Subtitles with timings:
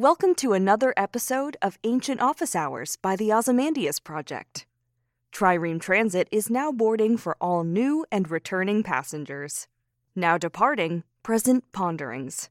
[0.00, 4.64] Welcome to another episode of Ancient Office Hours by the Ozymandias Project.
[5.30, 9.68] Trireme Transit is now boarding for all new and returning passengers.
[10.16, 12.48] Now departing, present ponderings.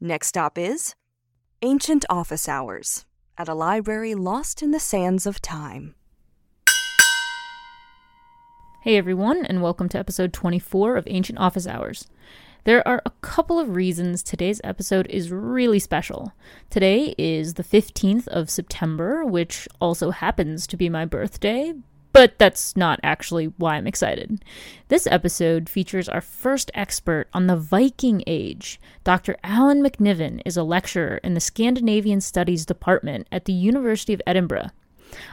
[0.00, 0.96] Next stop is
[1.62, 3.06] Ancient Office Hours
[3.38, 5.94] at a library lost in the sands of time.
[8.82, 12.08] Hey everyone, and welcome to episode 24 of Ancient Office Hours.
[12.68, 16.34] There are a couple of reasons today's episode is really special.
[16.68, 21.72] Today is the 15th of September, which also happens to be my birthday,
[22.12, 24.44] but that's not actually why I'm excited.
[24.88, 28.78] This episode features our first expert on the Viking Age.
[29.02, 29.38] Dr.
[29.42, 34.68] Alan McNiven is a lecturer in the Scandinavian Studies Department at the University of Edinburgh.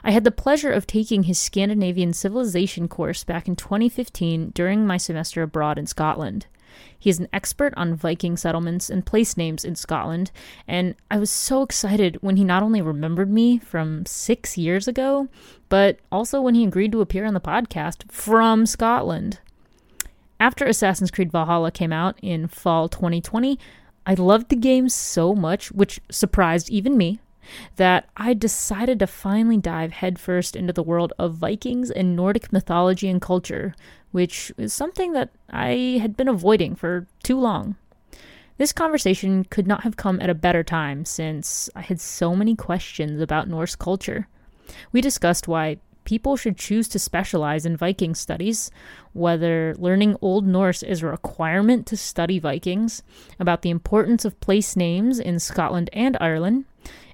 [0.06, 4.96] I had the pleasure of taking his Scandinavian Civilization course back in 2015 during my
[4.96, 6.46] semester abroad in Scotland.
[6.98, 10.32] He is an expert on Viking settlements and place names in Scotland,
[10.68, 15.28] and I was so excited when he not only remembered me from six years ago,
[15.70, 19.40] but also when he agreed to appear on the podcast from Scotland.
[20.40, 23.58] After Assassin's Creed Valhalla came out in fall 2020,
[24.06, 27.20] I loved the game so much, which surprised even me,
[27.76, 33.08] that I decided to finally dive headfirst into the world of Vikings and Nordic mythology
[33.10, 33.76] and culture,
[34.12, 37.76] which is something that I had been avoiding for too long.
[38.58, 42.56] This conversation could not have come at a better time since I had so many
[42.56, 44.28] questions about Norse culture.
[44.94, 48.72] We discussed why people should choose to specialize in Viking studies,
[49.12, 53.04] whether learning Old Norse is a requirement to study Vikings,
[53.40, 56.66] about the importance of place names in Scotland and Ireland,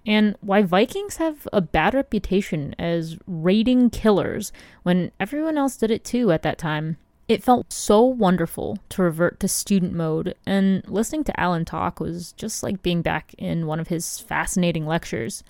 [0.06, 4.52] and why Vikings have a bad reputation as raiding killers
[4.84, 6.98] when everyone else did it too at that time.
[7.28, 12.34] It felt so wonderful to revert to student mode, and listening to Alan talk was
[12.34, 15.44] just like being back in one of his fascinating lectures.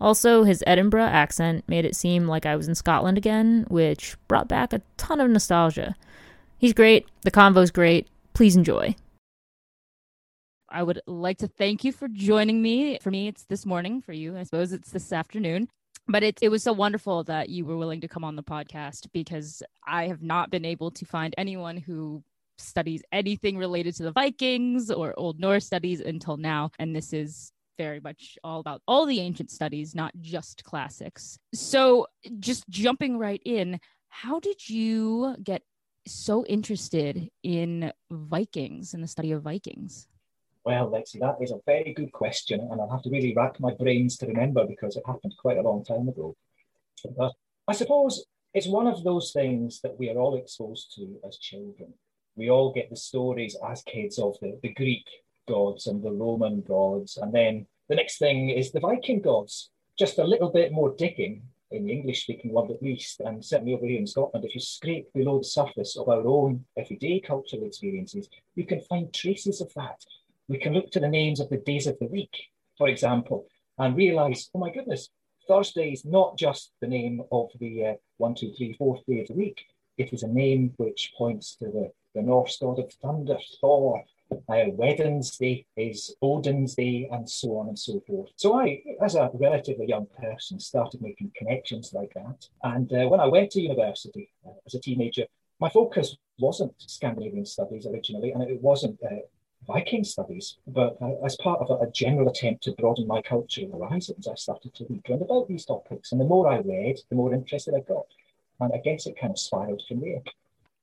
[0.00, 4.48] Also, his Edinburgh accent made it seem like I was in Scotland again, which brought
[4.48, 5.94] back a ton of nostalgia.
[6.58, 8.08] He's great, the convo's great.
[8.34, 8.96] Please enjoy.
[10.70, 12.98] I would like to thank you for joining me.
[13.00, 14.02] For me, it's this morning.
[14.02, 15.68] For you, I suppose it's this afternoon.
[16.06, 19.06] But it, it was so wonderful that you were willing to come on the podcast
[19.12, 22.22] because I have not been able to find anyone who
[22.56, 26.70] studies anything related to the Vikings or Old Norse studies until now.
[26.78, 31.38] And this is very much all about all the ancient studies, not just classics.
[31.54, 32.06] So,
[32.40, 33.78] just jumping right in,
[34.08, 35.62] how did you get
[36.06, 40.08] so interested in Vikings and the study of Vikings?
[40.68, 43.72] Well, Lexi, that is a very good question, and I'll have to really rack my
[43.72, 46.36] brains to remember because it happened quite a long time ago.
[47.16, 47.32] But
[47.66, 51.94] I suppose it's one of those things that we are all exposed to as children.
[52.36, 55.06] We all get the stories as kids of the, the Greek
[55.48, 59.70] gods and the Roman gods, and then the next thing is the Viking gods.
[59.98, 63.72] Just a little bit more digging in the English speaking world at least, and certainly
[63.72, 67.64] over here in Scotland, if you scrape below the surface of our own everyday cultural
[67.64, 70.04] experiences, you can find traces of that
[70.48, 72.34] we can look to the names of the days of the week,
[72.76, 73.46] for example,
[73.78, 75.10] and realize, oh my goodness,
[75.46, 79.28] Thursday is not just the name of the uh, one, two, three, fourth day of
[79.28, 79.64] the week.
[79.96, 84.04] It is a name which points to the, the Norse god of thunder, Thor.
[84.30, 88.28] Uh, Wednesday is Odin's day, and so on and so forth.
[88.36, 92.46] So I, as a relatively young person, started making connections like that.
[92.62, 95.24] And uh, when I went to university uh, as a teenager,
[95.60, 99.16] my focus wasn't Scandinavian studies originally, and it wasn't uh,
[99.68, 104.26] Viking studies, but uh, as part of a, general attempt to broaden my cultural horizons,
[104.26, 106.10] I started to read around about these topics.
[106.10, 108.06] And the more I read, the more interested I got.
[108.60, 110.22] And I guess it kind of spiraled from there.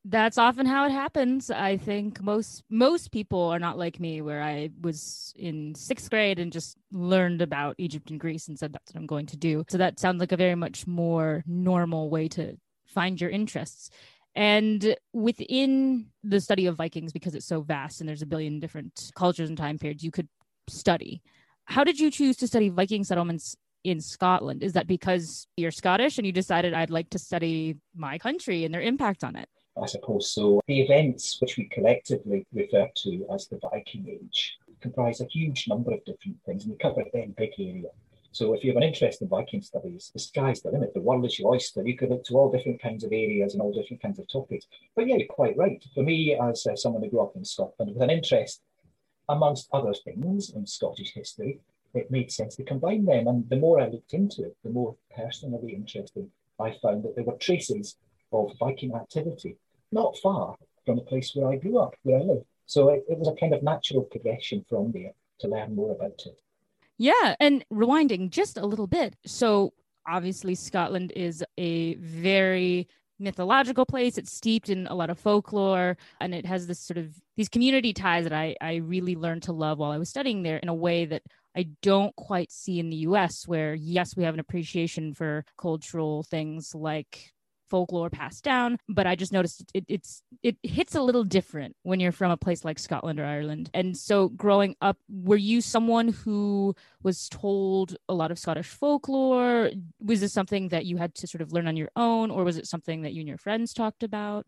[0.04, 1.50] that's often how it happens.
[1.50, 6.38] I think most most people are not like me, where I was in sixth grade
[6.38, 9.64] and just learned about Egypt and Greece and said that's what I'm going to do.
[9.68, 12.56] So that sounds like a very much more normal way to
[12.86, 13.90] find your interests.
[14.36, 19.10] And within the study of Vikings, because it's so vast and there's a billion different
[19.16, 20.28] cultures and time periods you could
[20.68, 21.22] study.
[21.64, 24.62] How did you choose to study Viking settlements in Scotland?
[24.62, 28.74] Is that because you're Scottish and you decided I'd like to study my country and
[28.74, 29.48] their impact on it?
[29.82, 30.60] I suppose so.
[30.66, 35.92] The events which we collectively refer to as the Viking Age comprise a huge number
[35.92, 37.88] of different things and we cover a very big area.
[38.36, 40.92] So if you have an interest in Viking studies, the sky's the limit.
[40.92, 41.82] The world is your oyster.
[41.82, 44.66] You could look to all different kinds of areas and all different kinds of topics.
[44.94, 45.82] But yeah, you're quite right.
[45.94, 48.60] For me, as uh, someone who grew up in Scotland with an interest,
[49.30, 51.60] amongst other things, in Scottish history,
[51.94, 53.26] it made sense to combine them.
[53.26, 56.30] And the more I looked into it, the more personally interesting
[56.60, 57.96] I found that there were traces
[58.32, 59.56] of Viking activity
[59.92, 62.44] not far from the place where I grew up, where I live.
[62.66, 66.20] So it, it was a kind of natural progression from there to learn more about
[66.26, 66.38] it.
[66.98, 67.34] Yeah.
[67.40, 69.16] And rewinding just a little bit.
[69.26, 69.72] So
[70.06, 72.88] obviously, Scotland is a very
[73.18, 74.18] mythological place.
[74.18, 77.92] It's steeped in a lot of folklore and it has this sort of these community
[77.92, 80.74] ties that I, I really learned to love while I was studying there in a
[80.74, 81.22] way that
[81.56, 86.22] I don't quite see in the US, where yes, we have an appreciation for cultural
[86.22, 87.32] things like
[87.68, 92.00] folklore passed down but i just noticed it, it's it hits a little different when
[92.00, 93.70] you're from a place like scotland or ireland.
[93.74, 99.70] And so growing up were you someone who was told a lot of scottish folklore?
[100.00, 102.56] Was this something that you had to sort of learn on your own or was
[102.56, 104.44] it something that you and your friends talked about?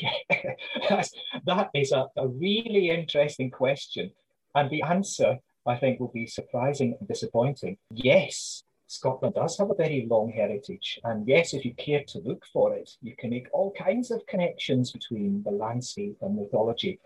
[0.00, 0.10] Yeah
[1.46, 4.12] that is a, a really interesting question.
[4.54, 7.76] And the answer i think will be surprising and disappointing.
[7.90, 11.00] Yes Scotland does have a very long heritage.
[11.04, 14.26] And yes, if you care to look for it, you can make all kinds of
[14.26, 17.00] connections between the landscape and mythology.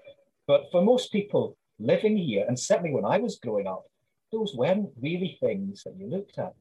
[0.49, 3.85] But for most people living here, and certainly when I was growing up,
[4.33, 6.55] those weren't really things that you looked at.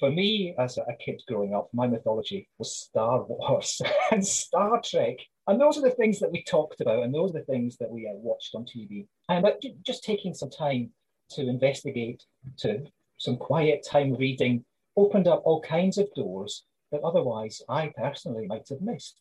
[0.00, 3.80] For me, as a kid growing up, my mythology was Star Wars
[4.10, 5.18] and Star Trek.
[5.46, 7.92] And those are the things that we talked about, and those are the things that
[7.92, 9.06] we uh, watched on TV.
[9.28, 9.46] And
[9.86, 10.90] just taking some time
[11.30, 12.24] to investigate,
[12.58, 12.84] to
[13.18, 14.64] some quiet time reading
[14.96, 19.20] opened up all kinds of doors that otherwise I personally might have missed.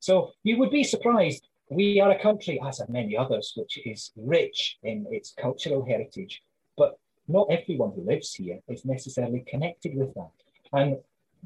[0.00, 1.48] So you would be surprised.
[1.70, 6.42] We are a country, as are many others, which is rich in its cultural heritage,
[6.76, 10.30] but not everyone who lives here is necessarily connected with that.
[10.72, 10.98] And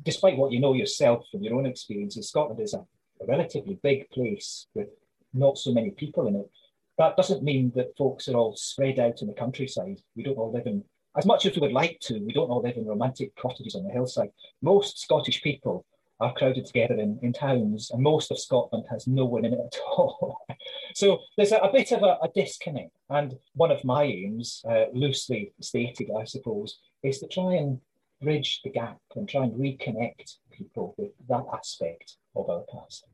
[0.05, 2.85] despite what you know yourself from your own experiences, Scotland is a,
[3.21, 4.89] a relatively big place with
[5.35, 6.51] not so many people in it.
[6.99, 9.99] That doesn't mean that folks are all spread out in the countryside.
[10.15, 10.85] We don't all live in
[11.17, 13.85] as much as we would like to, we don't all live in romantic cottages on
[13.85, 14.31] the hillside.
[14.63, 15.85] Most Scottish people
[16.21, 19.59] are crowded together in, in towns, and most of Scotland has no one in it
[19.59, 20.39] at all.
[20.95, 22.93] so there's a, a bit of a, a, disconnect.
[23.11, 27.81] And one of my aims, uh, loosely stated, I suppose, is to try and
[28.23, 33.05] bridge the gap and try and reconnect people with that aspect of our past.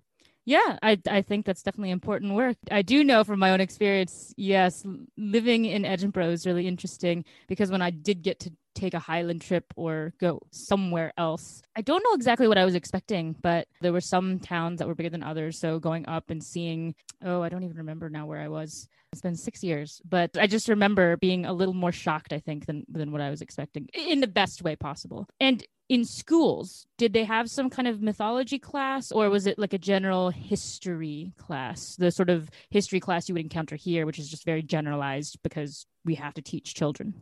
[0.49, 2.57] Yeah, I, I think that's definitely important work.
[2.71, 4.83] I do know from my own experience, yes,
[5.19, 9.43] living in Edinburgh is really interesting because when I did get to take a Highland
[9.43, 13.93] trip or go somewhere else, I don't know exactly what I was expecting, but there
[13.93, 15.59] were some towns that were bigger than others.
[15.59, 18.89] So going up and seeing, oh, I don't even remember now where I was.
[19.13, 22.65] It's been six years, but I just remember being a little more shocked, I think,
[22.65, 25.29] than, than what I was expecting in the best way possible.
[25.41, 29.73] And in schools did they have some kind of mythology class or was it like
[29.73, 34.29] a general history class the sort of history class you would encounter here which is
[34.29, 37.15] just very generalized because we have to teach children?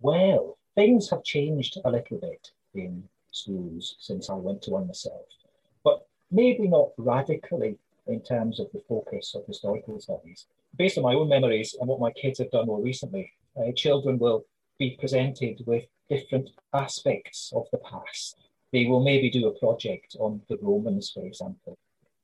[0.00, 5.26] Well things have changed a little bit in schools since i went to one myself
[5.84, 10.46] but maybe not radically in terms of the focus of historical studies.
[10.76, 14.18] Based on my own memories and what my kids have done more recently uh, children
[14.18, 14.44] will
[14.78, 18.36] be presented with different aspects of the past.
[18.72, 21.76] They will maybe do a project on the Romans, for example,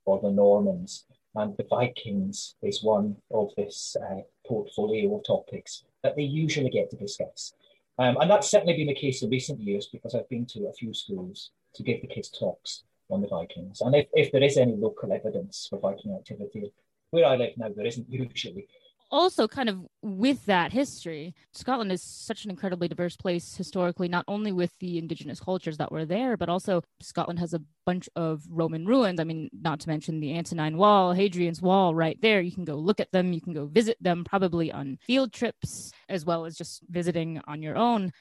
[0.05, 1.05] or the Normans,
[1.35, 6.91] and the Vikings is one of this uh, portfolio of topics that they usually get
[6.91, 7.53] to discuss.
[7.99, 10.73] Um, and that's certainly been the case in recent years because I've been to a
[10.73, 13.81] few schools to give the kids talks on the Vikings.
[13.81, 16.73] And if, if there is any local evidence for Viking activity,
[17.11, 18.69] where I live now, there isn't usually,
[19.11, 24.25] also kind of with that history scotland is such an incredibly diverse place historically not
[24.29, 28.43] only with the indigenous cultures that were there but also scotland has a bunch of
[28.51, 29.19] roman ruins.
[29.19, 32.41] I mean not to mention the antonine wall hadrian's wall right there.
[32.41, 33.33] You can go look at them.
[33.33, 37.63] You can go visit them probably on field trips as well as just visiting on
[37.63, 38.13] your own.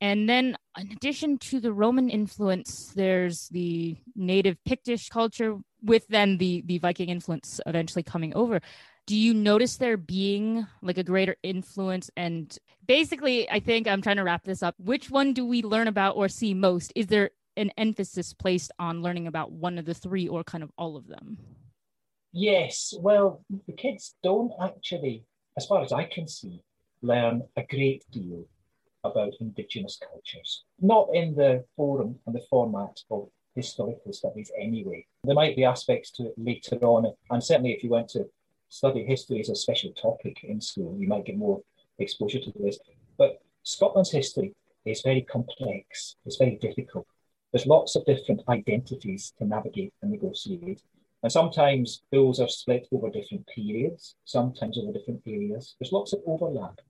[0.00, 6.36] And then, in addition to the Roman influence, there's the native Pictish culture with then
[6.36, 8.60] the the Viking influence eventually coming over,
[9.06, 12.10] do you notice there being like a greater influence?
[12.16, 14.74] And basically i think i'm trying to wrap this up.
[14.78, 16.92] Which one do we learn about or see most?
[16.94, 20.70] Is there an emphasis placed on learning about one of the three or kind of
[20.76, 21.38] all of them?
[22.32, 22.94] Yes.
[22.98, 25.24] Well the kids don't actually
[25.56, 26.60] as far as i can see
[27.02, 28.44] learn a great deal
[29.04, 30.64] about indigenous cultures.
[30.80, 35.06] Not in the forum and the format of historical studies anyway.
[35.22, 38.28] There might be aspects to it later on and certainly if you went to
[38.76, 41.62] study history as a special topic in school, you might get more
[41.98, 42.78] exposure to this.
[43.16, 44.54] But Scotland's history
[44.84, 47.06] is very complex, it's very difficult.
[47.52, 50.82] There's lots of different identities to navigate and negotiate.
[51.22, 55.74] And sometimes those are split over different periods, sometimes over different areas.
[55.78, 56.80] There's lots of overlap.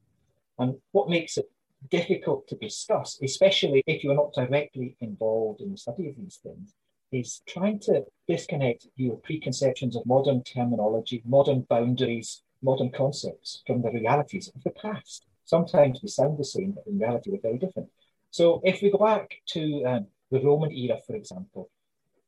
[0.59, 1.50] And what makes it
[1.90, 6.75] difficult to discuss, especially if you're not directly involved in the study of these things,
[7.12, 13.90] is trying to disconnect your preconceptions of modern terminology, modern boundaries, modern concepts from the
[13.90, 15.26] realities of the past.
[15.44, 17.88] Sometimes they sound the same, but in reality they're very different.
[18.30, 21.70] So if we go back to um, the Roman era, for example,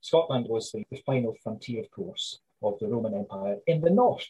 [0.01, 4.27] Scotland was the, the, final frontier, of course, of the Roman Empire in the north.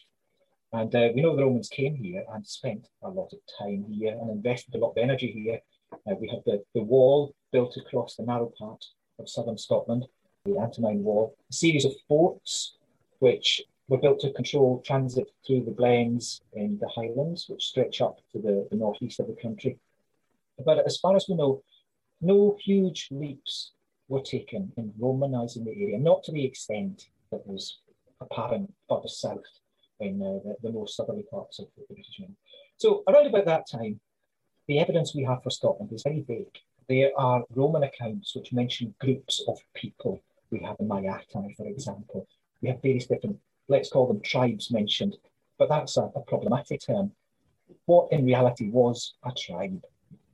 [0.73, 4.17] And uh, we know the Romans came here and spent a lot of time here
[4.19, 5.59] and invested a lot of energy here.
[5.93, 8.83] Uh, we have the, the wall built across the narrow part
[9.19, 10.05] of southern Scotland
[10.53, 12.75] the Antonine Wall, a series of forts
[13.19, 18.19] which were built to control transit through the glens in the highlands, which stretch up
[18.31, 19.77] to the, the northeast of the country.
[20.63, 21.63] But as far as we know,
[22.21, 23.71] no huge leaps
[24.07, 27.79] were taken in Romanizing the area, not to the extent that was
[28.21, 29.43] apparent further south
[29.99, 32.35] in uh, the, the, more southerly parts of the British Empire.
[32.77, 33.99] So around about that time,
[34.67, 36.57] the evidence we have for Scotland is very vague.
[36.87, 42.27] There are Roman accounts which mention groups of people we have the Maeatae, for example.
[42.61, 43.37] We have various different,
[43.67, 45.17] let's call them tribes mentioned,
[45.57, 47.11] but that's a, a problematic term.
[47.85, 49.83] What in reality was a tribe?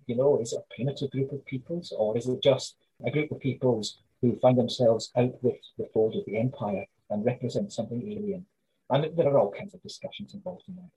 [0.08, 3.32] You know, is it a primitive group of peoples, or is it just a group
[3.32, 8.02] of peoples who find themselves out with the fold of the empire and represent something
[8.02, 8.46] alien?
[8.90, 10.90] And there are all kinds of discussions involved in that.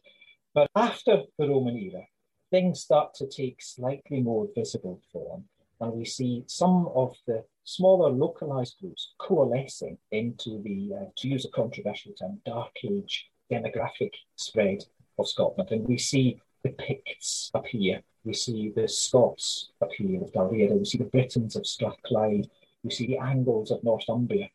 [0.54, 2.06] But after the Roman era,
[2.50, 5.44] things start to take slightly more visible form,
[5.80, 11.44] and we see some of the smaller localized groups coalescing into the, uh, to use
[11.44, 14.85] a controversial term, dark age demographic spread
[15.18, 15.70] of Scotland.
[15.70, 20.99] And we see the Picts here, we see the Scots here of Dalriada, we see
[20.99, 22.49] the Britons of Strathclyde,
[22.82, 24.49] we see the Angles of Northumbria.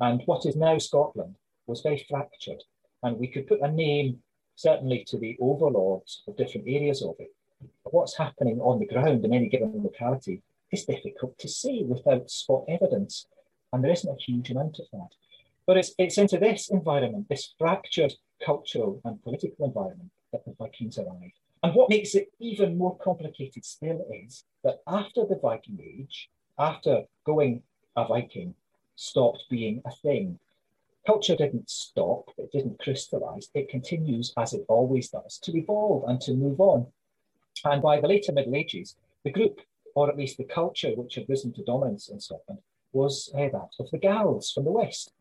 [0.00, 1.36] And what is now Scotland
[1.66, 2.62] was very fractured.
[3.02, 4.22] And we could put a name
[4.56, 7.34] certainly to the overlords of different areas of it.
[7.84, 12.30] But what's happening on the ground in any given locality is difficult to see without
[12.30, 13.26] spot evidence.
[13.72, 15.10] And there isn't a huge amount of that.
[15.66, 18.14] But it's, it's into this environment, this fractured
[18.44, 21.32] cultural and political environment, that the Vikings arrive.
[21.62, 27.04] And what makes it even more complicated still is that after the Viking Age, after
[27.24, 27.62] going
[27.96, 28.54] a Viking
[28.96, 30.38] stopped being a thing,
[31.06, 36.20] culture didn't stop, it didn't crystallize, it continues as it always does to evolve and
[36.22, 36.86] to move on.
[37.64, 39.60] And by the later Middle Ages, the group
[39.94, 42.60] or at least the culture which had risen to dominance in Scotland,
[42.92, 45.12] was uh, that of the Gaels from the west.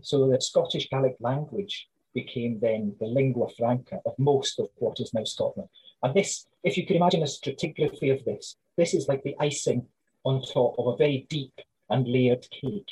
[0.00, 5.14] So the Scottish Gaelic language became then the lingua franca of most of what is
[5.14, 5.68] now Scotland.
[6.02, 9.86] And this, if you can imagine a stratigraphy of this, this is like the icing
[10.24, 11.54] on top of a very deep
[11.90, 12.90] and layered cake.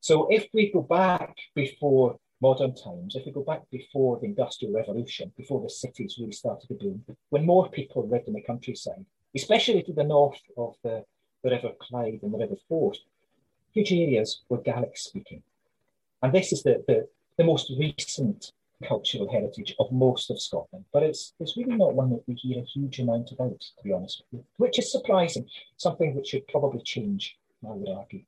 [0.00, 4.74] So if we go back before modern times, if we go back before the Industrial
[4.74, 9.04] Revolution, before the cities really started to boom, when more people lived in the countryside,
[9.34, 11.04] especially to the north of the,
[11.42, 12.98] the River Clyde and the River Forth,
[13.72, 15.42] huge areas were Gaelic speaking.
[16.22, 18.52] And this is the, the, the most recent
[18.86, 22.60] cultural heritage of most of Scotland, but it's, it's really not one that we hear
[22.60, 26.46] a huge amount about, to be honest with you, which is surprising, something which should
[26.48, 27.36] probably change,
[27.66, 28.22] I would argue.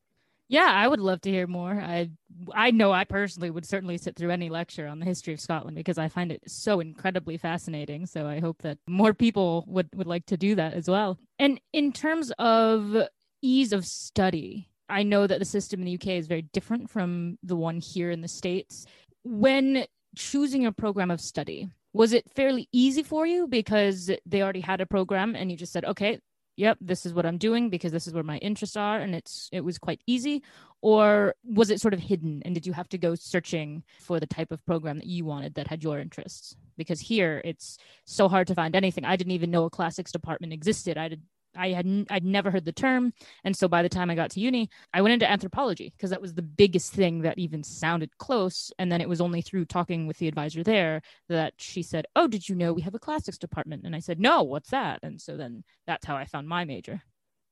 [0.49, 1.73] Yeah, I would love to hear more.
[1.73, 2.11] I
[2.55, 5.77] I know I personally would certainly sit through any lecture on the history of Scotland
[5.77, 8.07] because I find it so incredibly fascinating.
[8.07, 11.19] So I hope that more people would would like to do that as well.
[11.39, 13.09] And in terms of
[13.43, 17.39] ease of study, I know that the system in the UK is very different from
[17.43, 18.87] the one here in the States.
[19.25, 19.87] When
[20.17, 24.81] choosing a program of study, was it fairly easy for you because they already had
[24.81, 26.21] a program and you just said, okay,
[26.57, 29.49] yep this is what i'm doing because this is where my interests are and it's
[29.53, 30.43] it was quite easy.
[30.83, 34.27] Or was it sort of hidden and did you have to go searching for the
[34.27, 36.55] type of program that you wanted that had your interests?
[36.77, 39.05] Because here it's so hard to find anything.
[39.05, 40.99] I didn't even know a classics department existed.
[40.99, 41.23] I did
[41.57, 43.13] I had I'd never heard the term,
[43.45, 46.21] and so by the time I got to uni, I went into anthropology because that
[46.21, 48.73] was the biggest thing that even sounded close.
[48.79, 52.29] And then it was only through talking with the advisor there that she said, "Oh,
[52.29, 55.21] did you know we have a classics department?" And I said, "No, what's that?" And
[55.21, 57.03] so then that's how I found my major.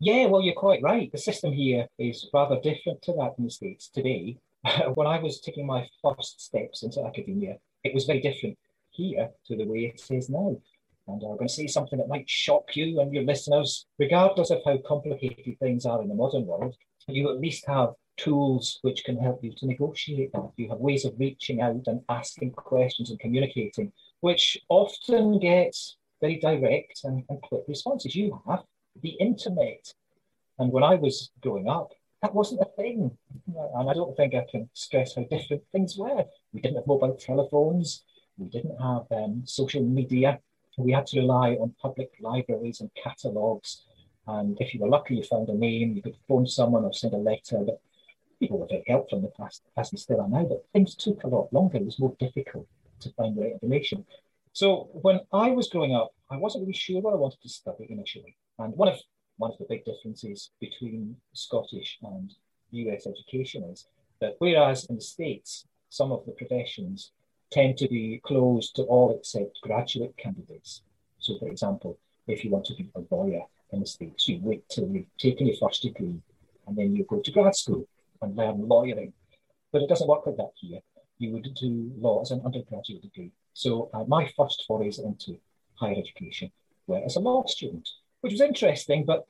[0.01, 1.11] Yeah, well, you're quite right.
[1.11, 4.37] The system here is rather different to that in the States today.
[4.95, 8.59] when I was taking my first steps into academia, it was very different
[8.91, 10.57] here to the way it is now.
[11.07, 13.87] And I'm going to say something that might shock you and your listeners.
[13.99, 16.75] Regardless of how complicated things are in the modern world,
[17.09, 20.51] you at least have tools which can help you to negotiate that.
[20.57, 26.39] You have ways of reaching out and asking questions and communicating, which often gets very
[26.39, 28.15] direct and, and quick responses.
[28.15, 28.63] You have
[29.03, 29.93] the internet.
[30.59, 31.91] And when I was growing up,
[32.23, 33.11] that wasn't a thing.
[33.55, 36.25] And I don't think I can stress how different things were.
[36.53, 38.05] We didn't have mobile telephones.
[38.39, 40.41] We didn't have um, social media.
[40.77, 43.85] We had to rely on public libraries and catalogues.
[44.27, 47.15] And if you were lucky, you found a name, you could phone someone or send
[47.15, 47.59] a letter.
[47.65, 47.81] But
[48.41, 50.45] people were very helpful in the past, as they still are now.
[50.45, 51.79] But things took a lot longer.
[51.79, 52.67] It was more difficult
[53.01, 54.05] to find the right information.
[54.53, 57.87] So when I was growing up, I wasn't really sure what I wanted to study
[57.91, 58.37] initially.
[58.59, 58.99] And one of
[59.37, 62.33] one of the big differences between Scottish and
[62.71, 63.87] US education is
[64.21, 67.11] that whereas in the States, some of the professions
[67.55, 70.83] tend to be closed to all except graduate candidates.
[71.21, 71.97] So, for example,
[72.27, 75.47] if you want to be a lawyer in the States, you wait till you've taken
[75.47, 76.21] your first degree
[76.67, 77.87] and then you go to grad school
[78.21, 79.13] and learn lawyering.
[79.71, 80.81] But it doesn't work like that here.
[81.19, 83.31] You would do law as an undergraduate degree.
[83.53, 85.39] So, uh, my first forays into
[85.77, 86.51] higher education
[86.89, 87.89] were as a law student,
[88.21, 89.29] which was interesting, but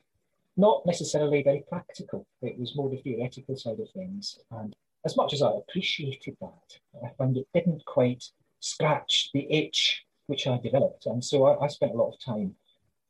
[0.56, 2.26] not necessarily very practical.
[2.40, 4.38] It was more the theoretical side of things.
[4.50, 4.74] And
[5.04, 8.24] as much as I appreciated that, I found it didn't quite
[8.60, 11.06] scratch the itch which I developed.
[11.06, 12.54] And so I, I spent a lot of time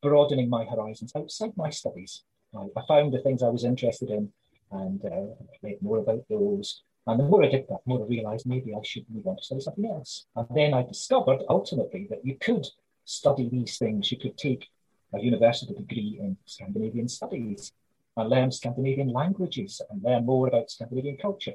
[0.03, 2.23] broadening my horizons outside my studies.
[2.55, 4.33] I, I found the things I was interested in
[4.73, 6.83] and uh, read more about those.
[7.07, 9.37] And the more I did that, the more I realized maybe I should move on
[9.37, 10.27] to study something else.
[10.35, 12.67] And then I discovered ultimately that you could
[13.05, 14.11] study these things.
[14.11, 14.69] You could take
[15.15, 17.73] a university degree in Scandinavian studies
[18.17, 21.55] and learn Scandinavian languages and learn more about Scandinavian culture.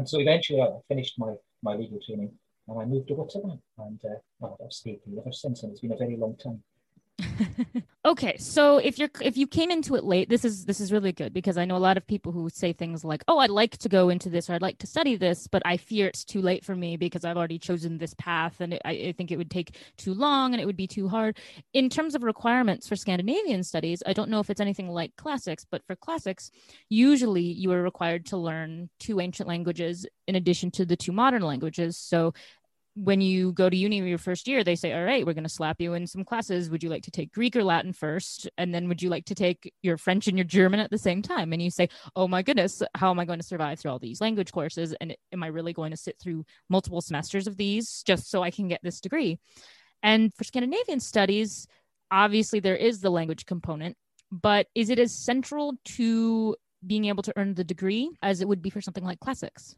[0.00, 2.32] And so eventually I finished my, my legal training
[2.68, 3.58] and I moved over to that.
[3.76, 4.00] And
[4.42, 6.62] uh, I've stayed here ever since, and it's been a very long time.
[8.04, 11.12] okay so if you're if you came into it late this is this is really
[11.12, 13.76] good because i know a lot of people who say things like oh i'd like
[13.76, 16.40] to go into this or i'd like to study this but i fear it's too
[16.40, 19.36] late for me because i've already chosen this path and it, I, I think it
[19.36, 21.38] would take too long and it would be too hard.
[21.72, 25.66] In terms of requirements for scandinavian studies i don't know if it's anything like classics
[25.70, 26.50] but for classics
[26.88, 31.42] usually you are required to learn two ancient languages in addition to the two modern
[31.42, 31.98] languages.
[31.98, 32.32] So
[32.94, 35.48] when you go to uni your first year, they say, all right, we're going to
[35.50, 36.70] slap you in some classes.
[36.70, 38.48] Would you like to take Greek or Latin first?
[38.58, 41.22] And then would you like to take your French and your German at the same
[41.22, 41.52] time?
[41.52, 44.20] And you say, oh my goodness, how am I going to survive through all these
[44.20, 44.94] language courses?
[45.00, 48.50] And am I really going to sit through multiple semesters of these just so I
[48.50, 49.38] can get this degree?
[50.02, 51.66] And for Scandinavian studies,
[52.10, 53.96] obviously there is the language component,
[54.32, 58.62] but is it as central to being able to earn the degree as it would
[58.62, 59.76] be for something like classics?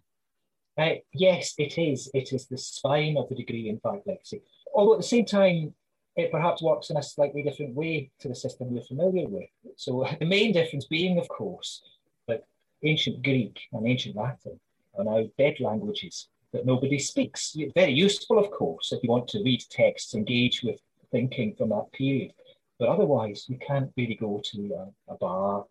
[0.78, 2.10] Uh, yes, it is.
[2.14, 4.40] It is the spine of the degree, in fact, Lexi.
[4.74, 5.74] Although at the same time,
[6.16, 9.48] it perhaps works in a slightly different way to the system we're familiar with.
[9.76, 11.82] So the main difference being, of course,
[12.28, 12.44] that
[12.82, 14.58] ancient Greek and ancient Latin
[14.96, 17.56] are now dead languages that nobody speaks.
[17.74, 20.80] Very useful, of course, if you want to read texts, engage with
[21.10, 22.32] thinking from that period.
[22.78, 24.74] But otherwise, you can't really go to
[25.08, 25.64] a, a bar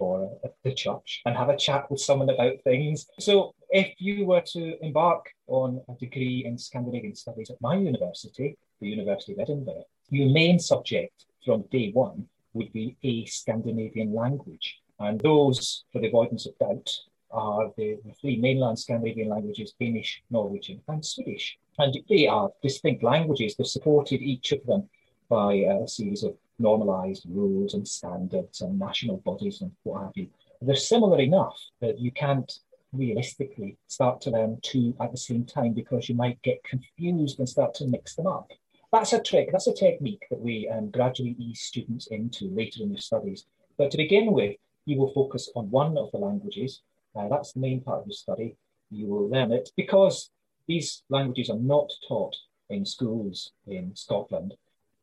[0.00, 3.06] or a, the church and have a chat with someone about things.
[3.18, 8.56] So if you were to embark on a degree in Scandinavian studies at my university,
[8.80, 14.80] the University of Edinburgh, your main subject from day one would be a Scandinavian language.
[14.98, 16.90] And those, for the avoidance of doubt,
[17.30, 21.58] are the, the three mainland Scandinavian languages Danish, Norwegian, and Swedish.
[21.78, 23.54] And they are distinct languages.
[23.54, 24.88] They're supported, each of them,
[25.28, 30.28] by a series of normalized rules and standards and national bodies and what have you.
[30.60, 32.52] They're similar enough that you can't
[32.92, 37.48] realistically start to learn two at the same time because you might get confused and
[37.48, 38.50] start to mix them up.
[38.92, 42.88] That's a trick, that's a technique that we um, gradually ease students into later in
[42.88, 43.44] their studies.
[43.76, 46.80] But to begin with, you will focus on one of the languages.
[47.14, 48.56] Uh, that's the main part of your study.
[48.90, 50.30] You will learn it because
[50.66, 52.34] these languages are not taught
[52.70, 54.54] in schools in Scotland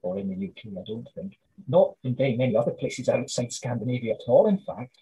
[0.06, 1.38] or in the UK, I don't think.
[1.68, 4.96] Not in very many other places outside Scandinavia at all, in fact.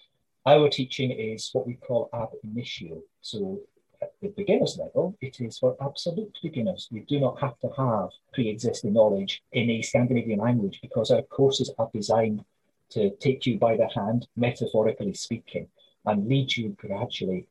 [0.46, 3.02] Our teaching is what we call ab initio.
[3.22, 3.60] So
[4.02, 6.88] at the beginner's level, it is for absolute beginners.
[6.89, 11.22] You do not have to have pre existing knowledge in a Scandinavian language because our
[11.24, 12.44] courses are designed
[12.92, 15.68] to take you by the hand, metaphorically speaking,
[16.06, 17.48] and lead you gradually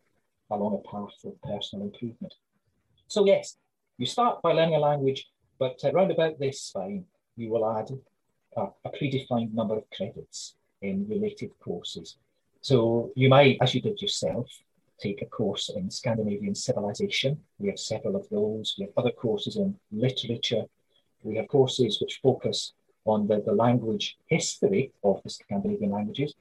[0.51, 2.35] along a path of personal improvement.
[3.09, 3.57] So, yes,
[3.99, 7.90] you start by learning a language, but around about this time, you will add
[8.57, 12.16] a, a predefined number of credits in related courses.
[12.61, 14.47] So, you might, as you did yourself,
[15.01, 17.40] take a course in Scandinavian civilization.
[17.59, 18.77] We have several of those.
[18.79, 20.64] We have other courses in literature.
[21.25, 22.73] We have courses which focus
[23.05, 26.35] on the, the language history of the Scandinavian languages,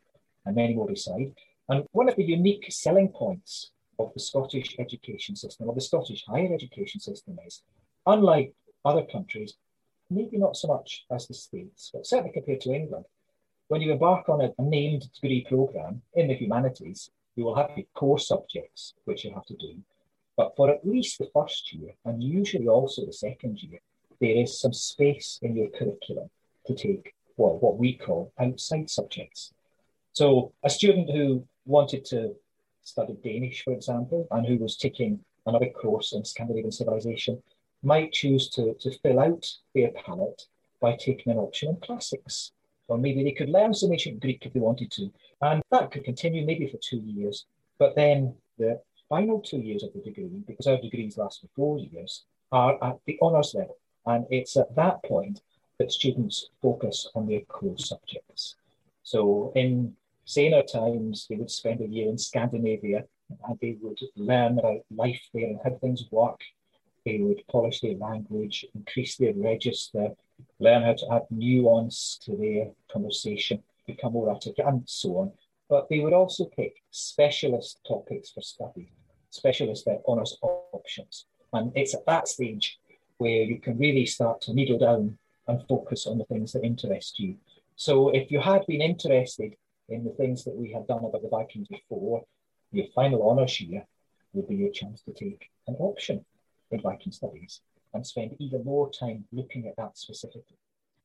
[0.45, 1.34] and many more beside.
[1.69, 6.23] And one of the unique selling points of the Scottish education system, or the Scottish
[6.27, 7.63] higher education system, is
[8.06, 8.54] unlike
[8.86, 9.56] other countries,
[10.12, 13.06] maybe not so much as the States, but certainly compared to England,
[13.69, 17.71] when you embark on a, a named degree programme in the humanities, you will have
[17.76, 19.78] your core subjects which you have to do.
[20.36, 23.80] But for at least the first year, and usually also the second year,
[24.19, 26.30] there is some space in your curriculum
[26.67, 29.54] to take well, what we call outside subjects.
[30.13, 32.36] So a student who wanted to
[32.84, 37.41] study Danish, for example, and who was taking another course in Scandinavian civilization
[37.84, 40.44] might choose to, to fill out their palette
[40.80, 42.52] by taking an option in classics.
[42.88, 45.12] Or maybe they could learn some ancient Greek if they wanted to.
[45.41, 47.46] And that could continue maybe for two years.
[47.80, 51.80] But then the final two years of the degree, because our degrees last for four
[51.80, 53.78] years, are at the honours level.
[54.06, 55.41] And it's at that point
[55.80, 58.56] that students focus on their core subjects.
[59.04, 63.06] So in saner times, they would spend a year in Scandinavia
[63.48, 66.39] and they would learn about life there and how things work.
[67.05, 70.09] They would polish their language, increase their register,
[70.59, 75.31] learn how to add nuance to their conversation, become more articulate, and so on.
[75.69, 78.91] But they would also pick specialist topics for study,
[79.29, 81.25] specialist uh, honours options.
[81.53, 82.79] And it's at that stage
[83.17, 87.19] where you can really start to needle down and focus on the things that interest
[87.19, 87.35] you.
[87.75, 89.55] So if you had been interested
[89.89, 92.23] in the things that we had done about the Vikings before,
[92.71, 93.85] your final honours year
[94.33, 96.23] would be your chance to take an option
[96.71, 97.62] in Viking studies
[97.93, 100.57] and spend even more time looking at that specifically.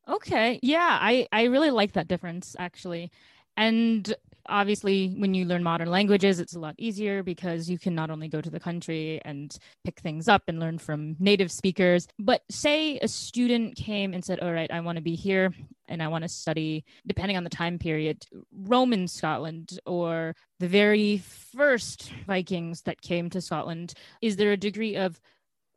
[0.08, 0.60] Okay.
[0.62, 3.10] Yeah, I, I really like that difference actually.
[3.56, 4.14] And
[4.48, 8.28] obviously when you learn modern languages it's a lot easier because you can not only
[8.28, 12.98] go to the country and pick things up and learn from native speakers but say
[12.98, 15.52] a student came and said all right i want to be here
[15.88, 21.18] and i want to study depending on the time period roman scotland or the very
[21.18, 25.20] first vikings that came to scotland is there a degree of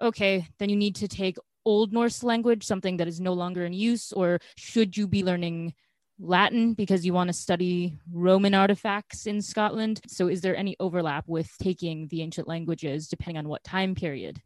[0.02, 3.74] okay then you need to take old norse language something that is no longer in
[3.74, 5.74] use or should you be learning
[6.20, 10.02] Latin because you want to study Roman artifacts in Scotland.
[10.08, 14.42] So, is there any overlap with taking the ancient languages depending on what time period?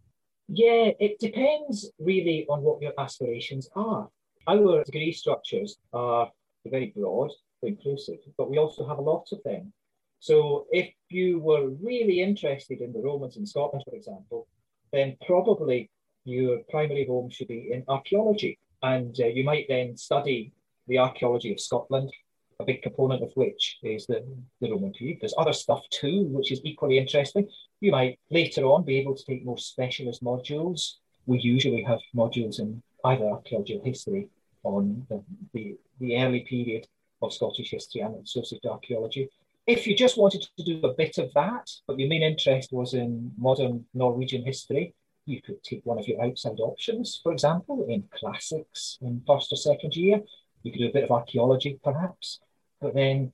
[0.47, 4.07] Yeah, it depends really on what your aspirations are.
[4.47, 6.29] Our degree structures are
[6.65, 7.31] very broad,
[7.63, 9.73] inclusive, but we also have a lot of them.
[10.19, 14.47] So, if you were really interested in the Romans in Scotland, for example,
[14.93, 15.89] then probably
[16.23, 18.57] your primary home should be in archaeology.
[18.81, 20.53] And uh, you might then study
[20.87, 22.11] the archaeology of Scotland,
[22.59, 24.23] a big component of which is the,
[24.61, 25.17] the Roman period.
[25.19, 27.47] There's other stuff too, which is equally interesting.
[27.81, 30.93] You might later on be able to take more specialist modules.
[31.25, 34.29] We usually have modules in either archaeology or history
[34.63, 36.87] on the, the, the early period
[37.21, 39.29] of Scottish history and associated archaeology.
[39.65, 42.93] If you just wanted to do a bit of that, but your main interest was
[42.93, 44.93] in modern Norwegian history,
[45.25, 49.55] you could take one of your outside options, for example, in classics in first or
[49.55, 50.21] second year.
[50.63, 52.41] You could do a bit of archaeology, perhaps.
[52.81, 53.31] But then,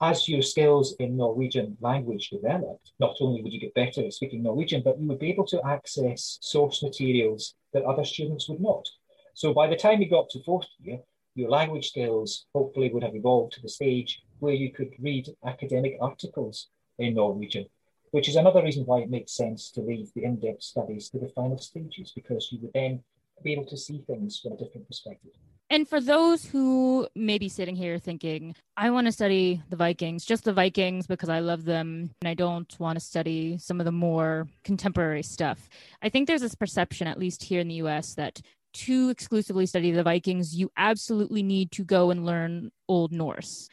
[0.00, 4.44] as your skills in Norwegian language developed, not only would you get better at speaking
[4.44, 8.88] Norwegian, but you would be able to access source materials that other students would not.
[9.34, 11.00] So by the time you got to fourth year,
[11.34, 15.96] your language skills hopefully would have evolved to the stage where you could read academic
[16.00, 16.66] articles
[16.98, 17.66] in Norwegian,
[18.10, 21.28] which is another reason why it makes sense to leave the in-depth studies to the
[21.28, 23.00] final stages, because you would then
[23.44, 25.30] be able to see things from a different perspective.
[25.70, 30.24] And for those who may be sitting here thinking, I want to study the Vikings,
[30.24, 33.86] just the Vikings because I love them, and I don't want to study some of
[33.86, 35.70] the more contemporary stuff,
[36.02, 38.40] I think there's this perception, at least here in the US, that
[38.74, 43.68] to exclusively study the Vikings, you absolutely need to go and learn Old Norse.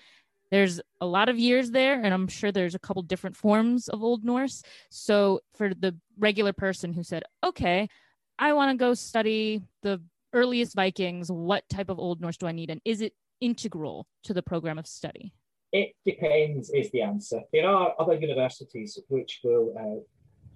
[0.51, 4.03] There's a lot of years there, and I'm sure there's a couple different forms of
[4.03, 4.63] Old Norse.
[4.89, 7.87] So, for the regular person who said, okay,
[8.37, 10.01] I want to go study the
[10.33, 12.69] earliest Vikings, what type of Old Norse do I need?
[12.69, 15.33] And is it integral to the program of study?
[15.71, 17.41] It depends, is the answer.
[17.53, 20.01] There are other universities which will uh,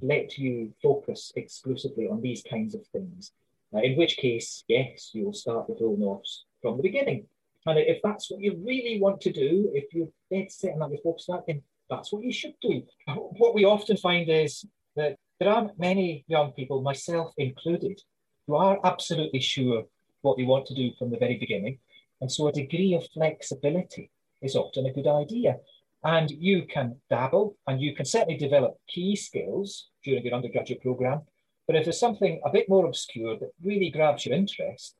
[0.01, 3.31] let you focus exclusively on these kinds of things,
[3.75, 7.27] uh, in which case, yes, you'll start with Old Norse from the beginning.
[7.65, 10.89] And if that's what you really want to do, if you're dead set on that,
[10.89, 12.83] with focus that, then that's what you should do.
[13.07, 18.01] What we often find is that there aren't many young people, myself included,
[18.47, 19.85] who are absolutely sure
[20.21, 21.79] what they want to do from the very beginning.
[22.21, 25.57] And so a degree of flexibility is often a good idea.
[26.03, 31.21] And you can dabble and you can certainly develop key skills during your undergraduate program.
[31.65, 34.95] But if there's something a bit more obscure that really grabs your interest,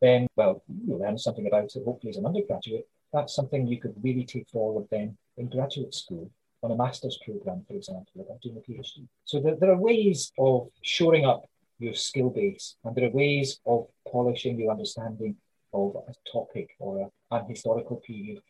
[0.00, 2.88] then, well, you learn something about it, hopefully as an undergraduate.
[3.12, 6.30] That's something you could really take forward then in graduate school
[6.62, 9.06] on a master's program, for example, or doing a PhD.
[9.24, 11.44] So there, there are ways of shoring up
[11.78, 15.36] your skill base, and there are ways of polishing your understanding
[15.72, 18.40] of a topic or a, an historical period,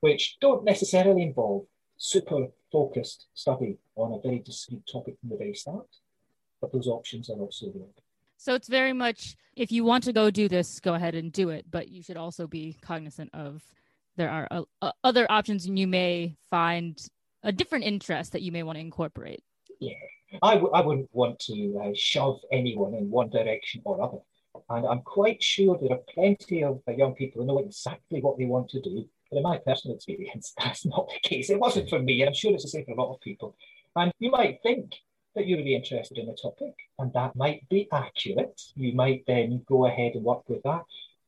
[0.00, 1.64] which don't necessarily involve
[1.96, 5.86] super focused study on a very discrete topic from the very start,
[6.60, 8.03] but those options are also there.
[8.36, 11.50] So it's very much if you want to go do this, go ahead and do
[11.50, 13.62] it, but you should also be cognizant of
[14.16, 16.98] there are uh, uh, other options and you may find
[17.42, 19.42] a different interest that you may want to incorporate.
[19.80, 19.94] Yeah,
[20.42, 24.18] I w- I wouldn't want to uh, shove anyone in one direction or other.
[24.70, 28.38] And I'm quite sure there are plenty of uh, young people who know exactly what
[28.38, 29.04] they want to do.
[29.30, 31.50] But in my personal experience, that's not the case.
[31.50, 33.56] It wasn't for me, I'm sure it's the same for a lot of people.
[33.96, 34.92] And you might think
[35.34, 38.60] that you're really interested in a topic, and that might be accurate.
[38.76, 40.84] You might then go ahead and work with that.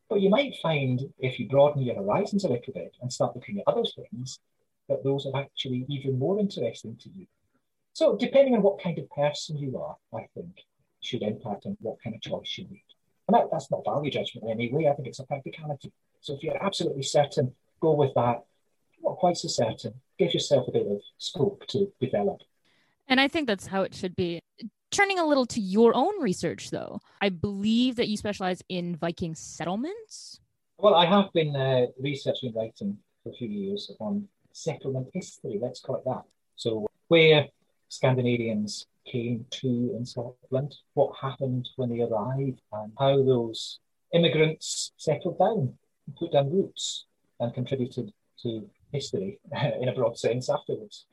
[0.08, 3.58] But you might find if you broaden your horizons a little bit and start looking
[3.58, 4.38] at other things,
[4.88, 7.26] that those are actually even more interesting to you.
[7.92, 10.64] So, depending on what kind of person you are, I think
[11.00, 12.84] should impact on what kind of choice you make.
[13.26, 14.86] And that, that's not value judgment in any way.
[14.88, 15.92] I think it's a practicality.
[16.20, 18.44] So, if you're absolutely certain, go with that.
[19.02, 22.42] Not quite so certain, give yourself a bit of scope to develop
[23.08, 24.40] and I think that's how it should be.
[24.90, 29.34] Turning a little to your own research, though, I believe that you specialize in Viking
[29.34, 30.40] settlements.
[30.78, 35.80] Well, I have been uh, researching Viking for a few years on settlement history, let's
[35.80, 36.22] call it that.
[36.56, 37.46] So, where
[37.88, 43.80] Scandinavians came to in Scotland, what happened when they arrived, and how those
[44.12, 45.74] immigrants settled down,
[46.18, 47.06] put down roots,
[47.40, 49.38] and contributed to history
[49.80, 51.06] in a broad sense afterwards.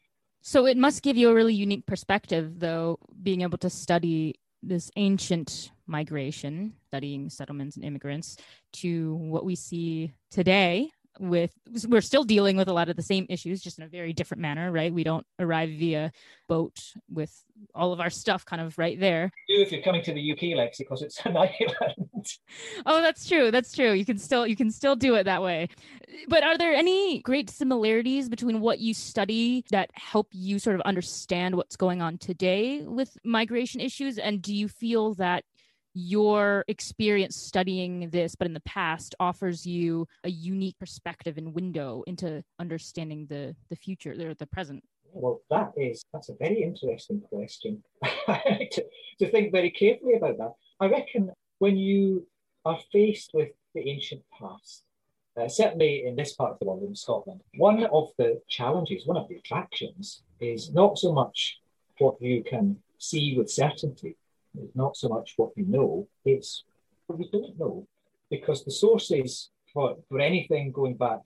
[0.45, 4.91] So it must give you a really unique perspective, though, being able to study this
[4.97, 8.36] ancient migration, studying settlements and immigrants,
[8.73, 11.52] to what we see today with
[11.88, 14.41] we're still dealing with a lot of the same issues just in a very different
[14.41, 14.93] manner right?
[14.93, 16.12] We don't arrive via
[16.47, 17.43] boat with
[17.76, 19.32] all of our stuff kind of right there.
[19.47, 22.28] Do if you're coming to the uk lex because it's an island.
[22.86, 23.91] Oh that's true that's true.
[23.93, 25.69] You can still you can still do it that way.
[26.28, 30.82] But are there any great similarities between what you study that help you sort of
[30.82, 34.17] understand what's going on today with migration issues?
[34.17, 35.43] And do you feel that
[35.93, 42.03] your experience studying this, but in the past, offers you a unique perspective and window
[42.08, 44.84] into understanding the the future, the, the present?
[45.12, 47.84] Well, that is that's a very interesting question.
[48.27, 48.86] to,
[49.19, 50.53] to think very carefully about that.
[50.79, 52.27] I reckon when you
[52.65, 54.84] are faced with the ancient past,
[55.39, 59.17] uh, certainly in this part of the world, in Scotland, one of the challenges, one
[59.17, 61.60] of the attractions, is not so much
[61.99, 64.15] what you can see with certainty,
[64.56, 66.63] it's not so much what we know, it's
[67.08, 67.88] what we don't know.
[68.30, 71.22] Because the sources for, for anything going back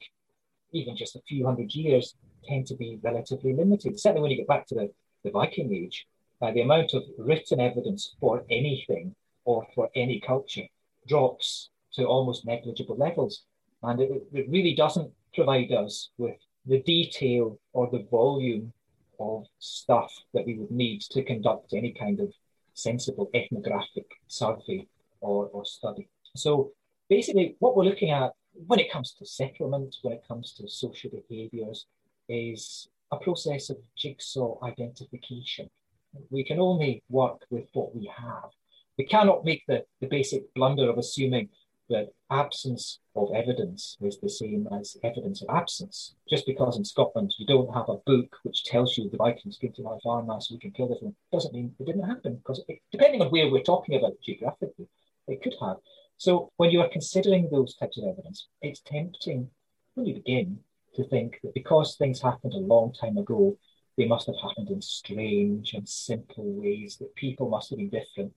[0.72, 2.16] even just a few hundred years
[2.48, 4.00] tend to be relatively limited.
[4.00, 4.92] Certainly when you get back to the,
[5.24, 6.08] the Viking Age,
[6.42, 10.68] uh, the amount of written evidence for anything or for any culture
[11.08, 13.44] drops to almost negligible levels.
[13.84, 16.36] And it, it really doesn't provide us with
[16.66, 18.74] the detail or the volume
[19.20, 22.32] of stuff that we would need to conduct any kind of
[22.78, 24.88] sensible ethnographic survey
[25.20, 26.08] or, or study.
[26.36, 26.72] So
[27.10, 28.32] basically, what we're looking at
[28.66, 31.86] when it comes to settlement, when it comes to social behaviours,
[32.30, 35.70] is a process of jigsaw identification.
[36.30, 38.50] We can only work with what we have.
[38.98, 41.50] We cannot make the, the basic blunder of assuming
[41.90, 46.16] that absence of evidence is the same as evidence of absence.
[46.30, 49.74] Just because in Scotland you don't have a book which tells you the Vikings came
[49.74, 52.36] to farm last week and killed everyone, doesn't mean it didn't happen.
[52.36, 54.88] Because it, depending on where we're talking about geographically,
[55.28, 55.78] it could have.
[56.18, 59.50] So when you are considering those types of evidence, it's tempting
[59.94, 60.60] when you begin
[60.96, 63.58] to think that because things happened a long time ago,
[63.98, 68.34] they must have happened in strange and simple ways, that people must have been different.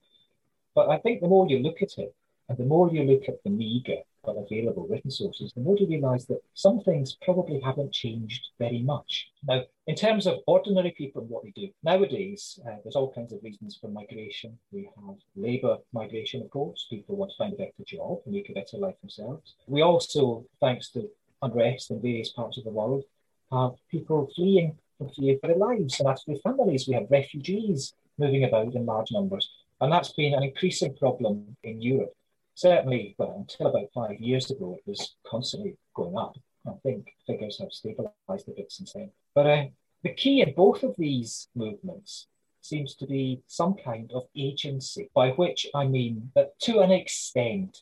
[0.73, 2.15] But I think the more you look at it,
[2.49, 5.87] And the more you look at the meagre but available written sources, the more you
[5.87, 9.29] realise that some things probably haven't changed very much.
[9.47, 13.33] Now, in terms of ordinary people and what they do, nowadays uh, there's all kinds
[13.33, 14.57] of reasons for migration.
[14.71, 16.87] We have labour migration, of course.
[16.89, 19.55] People want to find a better job and make a better life themselves.
[19.67, 21.09] We also, thanks to
[21.41, 23.03] unrest in various parts of the world,
[23.51, 26.87] have people fleeing from fear for their lives and actually families.
[26.87, 29.49] We have refugees moving about in large numbers.
[29.79, 32.13] And that's been an increasing problem in Europe
[32.61, 36.37] certainly, well, until about five years ago, it was constantly going up.
[36.67, 39.09] I think figures have stabilized a bit since then.
[39.33, 39.63] But uh,
[40.03, 42.27] the key in both of these movements
[42.61, 47.81] seems to be some kind of agency, by which I mean that to an extent,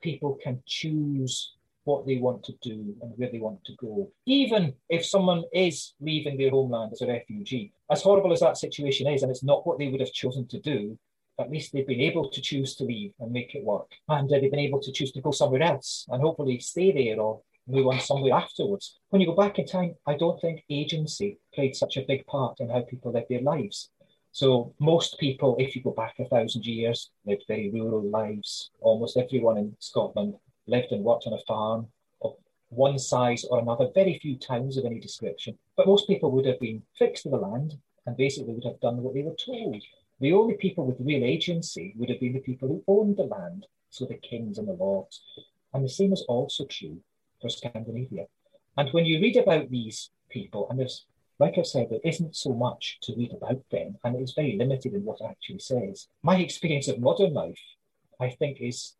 [0.00, 4.12] people can choose what they want to do and where they want to go.
[4.26, 9.08] Even if someone is leaving their homeland as a refugee, as horrible as that situation
[9.08, 10.96] is, and it's not what they would have chosen to do,
[11.40, 13.90] at least they've been able to choose to leave and make it work.
[14.08, 17.20] And uh, they've been able to choose to go somewhere else and hopefully stay there
[17.20, 18.98] or move on somewhere afterwards.
[19.10, 22.60] When you go back in time, I don't think agency played such a big part
[22.60, 23.90] in how people lived their lives.
[24.32, 28.70] So most people, if you go back a thousand years, lived very rural lives.
[28.80, 30.34] Almost everyone in Scotland
[30.66, 31.88] lived and worked on a farm
[32.22, 32.34] of
[32.68, 35.58] one size or another, very few towns of any description.
[35.76, 37.74] But most people would have been fixed to the land
[38.06, 39.82] and basically would have done what they were told.
[40.20, 43.66] The only people with real agency would have been the people who owned the land,
[43.88, 45.22] so the kings and the lords.
[45.72, 46.98] And the same is also true
[47.40, 48.26] for Scandinavia.
[48.76, 51.06] And when you read about these people, and there's,
[51.38, 54.92] like I said, there isn't so much to read about them, and it's very limited
[54.92, 56.08] in what it actually says.
[56.22, 57.60] My experience of modern life,
[58.20, 58.96] I think, is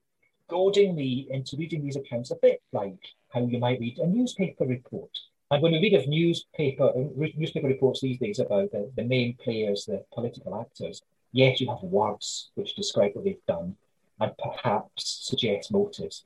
[0.48, 2.98] goading me into reading these accounts a bit like
[3.33, 5.11] how you might read a newspaper report.
[5.52, 6.92] And when we read of newspaper
[7.36, 11.82] newspaper reports these days about the, the main players, the political actors, yes, you have
[11.82, 13.76] words which describe what they've done
[14.20, 16.24] and perhaps suggest motives.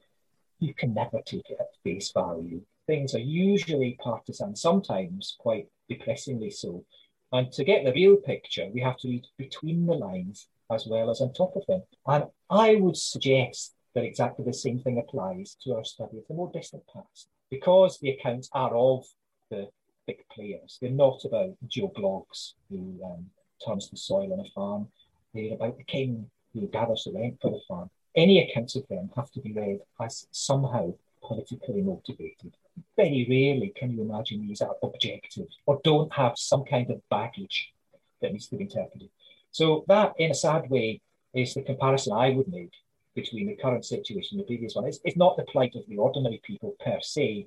[0.59, 2.61] You can never take it at face value.
[2.87, 6.85] Things are usually partisan, sometimes quite depressingly so.
[7.33, 11.11] And to get the real picture, we have to read between the lines as well
[11.11, 11.83] as on top of them.
[12.07, 16.35] And I would suggest that exactly the same thing applies to our study of the
[16.35, 17.29] more distant past.
[17.51, 19.05] Because the accounts are of
[19.51, 19.69] the
[20.07, 23.31] big players, they're not about Joe Bloggs who um,
[23.65, 24.89] turns the soil on a farm.
[25.33, 27.91] They're about the king who gathers the rent for the farm.
[28.17, 32.57] Any accounts of them have to be read as somehow politically motivated.
[32.97, 37.73] Very rarely can you imagine these are objective or don't have some kind of baggage
[38.21, 39.11] that needs to be interpreted.
[39.51, 41.01] So that, in a sad way,
[41.35, 42.73] is the comparison I would make
[43.15, 44.87] between the current situation and the previous one.
[44.87, 47.47] It's, it's not the plight of the ordinary people per se,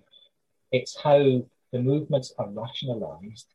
[0.72, 3.48] it's how the movements are rationalized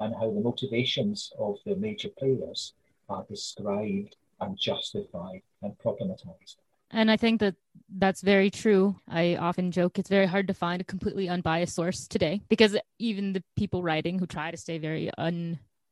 [0.00, 2.74] and how the motivations of the major players
[3.08, 6.56] are described and justified and problematized.
[6.90, 7.56] And I think that
[7.98, 8.96] that's very true.
[9.08, 13.32] I often joke it's very hard to find a completely unbiased source today because even
[13.32, 15.10] the people writing who try to stay very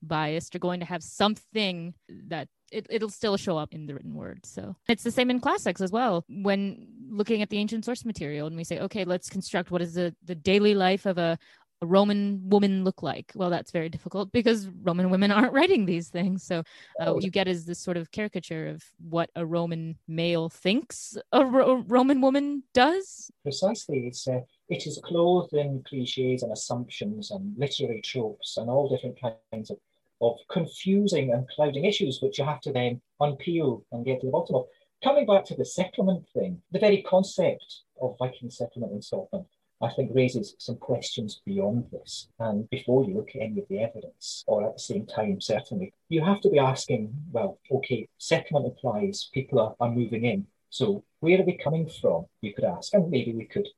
[0.04, 1.94] unbiased are going to have something
[2.28, 4.44] that it, it'll still show up in the written word.
[4.44, 6.24] So it's the same in classics as well.
[6.28, 9.94] When looking at the ancient source material and we say, okay, let's construct what is
[9.94, 11.38] the, the daily life of a
[11.82, 13.32] a Roman woman look like?
[13.34, 16.44] Well, that's very difficult because Roman women aren't writing these things.
[16.44, 16.62] So
[17.00, 21.16] uh, what you get is this sort of caricature of what a Roman male thinks
[21.32, 23.30] a Ro- Roman woman does.
[23.42, 24.06] Precisely.
[24.06, 29.18] It's uh, it is clothed in cliches and assumptions and literary tropes and all different
[29.20, 29.78] kinds of,
[30.24, 34.32] of confusing and clouding issues, which you have to then unpeel and get to the
[34.32, 34.66] bottom of.
[35.02, 39.44] Coming back to the settlement thing, the very concept of Viking settlement in Scotland
[39.84, 42.28] I think raises some questions beyond this.
[42.38, 45.92] And before you look at any of the evidence, or at the same time, certainly,
[46.08, 50.46] you have to be asking, well, okay, settlement implies people are, are moving in.
[50.70, 52.26] So where are they coming from?
[52.40, 52.94] You could ask.
[52.94, 53.68] And maybe we could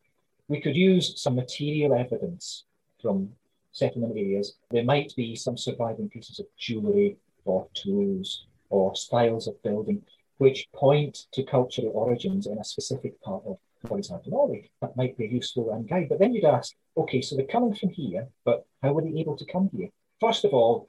[0.49, 2.65] we could use some material evidence
[3.03, 3.31] from
[3.77, 4.55] settlement areas.
[4.71, 10.03] There might be some surviving pieces of jewellery or tools or styles of building
[10.39, 14.69] which point to cultural origins in a specific part of for example, Norway.
[14.81, 16.09] That might be a useful um, guide.
[16.09, 19.37] But then you'd ask, okay, so they're coming from here, but how were they able
[19.37, 19.89] to come here?
[20.21, 20.89] First of all,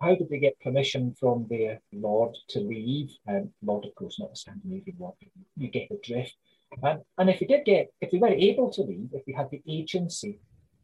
[0.00, 3.10] how did they get permission from their lord to leave?
[3.28, 5.14] Um, lord, of course, not a Scandinavian word.
[5.56, 6.36] You get the drift.
[6.82, 9.50] And, and if they did get, if they were able to leave, if they had
[9.50, 10.38] the agency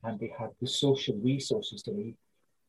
[0.07, 2.15] and they had the social resources to leave,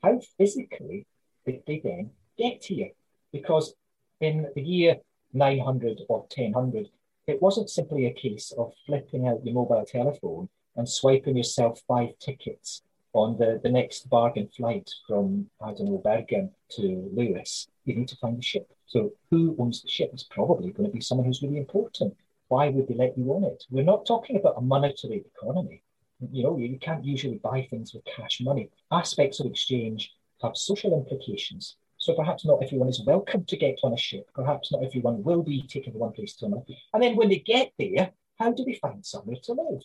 [0.03, 1.05] how physically
[1.45, 2.89] did they then get here?
[3.31, 3.73] Because
[4.19, 4.97] in the year
[5.33, 6.89] 900 or 1000,
[7.27, 12.09] it wasn't simply a case of flipping out your mobile telephone and swiping yourself five
[12.19, 12.81] tickets
[13.13, 17.67] on the, the next bargain flight from, I don't know, Bergen to Lewis.
[17.85, 18.71] You need to find the ship.
[18.85, 20.11] So who owns the ship?
[20.13, 22.15] is probably going to be someone who's really important.
[22.47, 23.63] why would they let you on it?
[23.69, 25.83] We're not talking about a monetary economy.
[26.19, 28.69] You know, you can't usually buy things with cash money.
[28.91, 31.75] Aspects of exchange have social implications.
[31.99, 34.27] So perhaps not everyone is welcome to get on a ship.
[34.33, 36.63] Perhaps not everyone will be taken from one place to another.
[36.93, 39.81] And then when they get there, how do they find somewhere to live?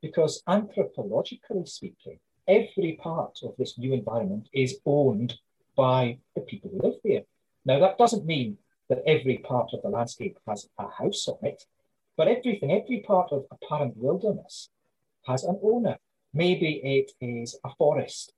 [0.00, 5.34] Because anthropologically speaking, every part of this new environment is owned
[5.76, 7.22] by the people who live there.
[7.64, 8.58] Now, that doesn't mean
[8.88, 11.64] that every part of the landscape has a house on it,
[12.16, 14.68] but everything, every part of apparent wilderness
[15.26, 15.96] has an owner.
[16.32, 18.32] Maybe it is a forest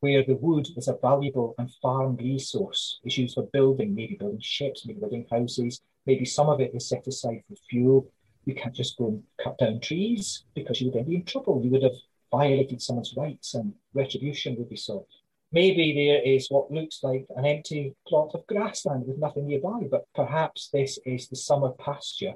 [0.00, 3.00] where the wood is a valuable and farmed resource.
[3.04, 5.82] It's used for building, maybe building ships, maybe building houses.
[6.06, 8.10] Maybe some of it is set aside for fuel.
[8.46, 11.60] You can't just go and cut down trees because you would then be in trouble.
[11.62, 11.96] You would have
[12.32, 15.06] violated someone's rights and retribution would be sought.
[15.52, 20.06] Maybe there is what looks like an empty plot of grassland with nothing nearby, but
[20.14, 22.34] perhaps this is the summer pasture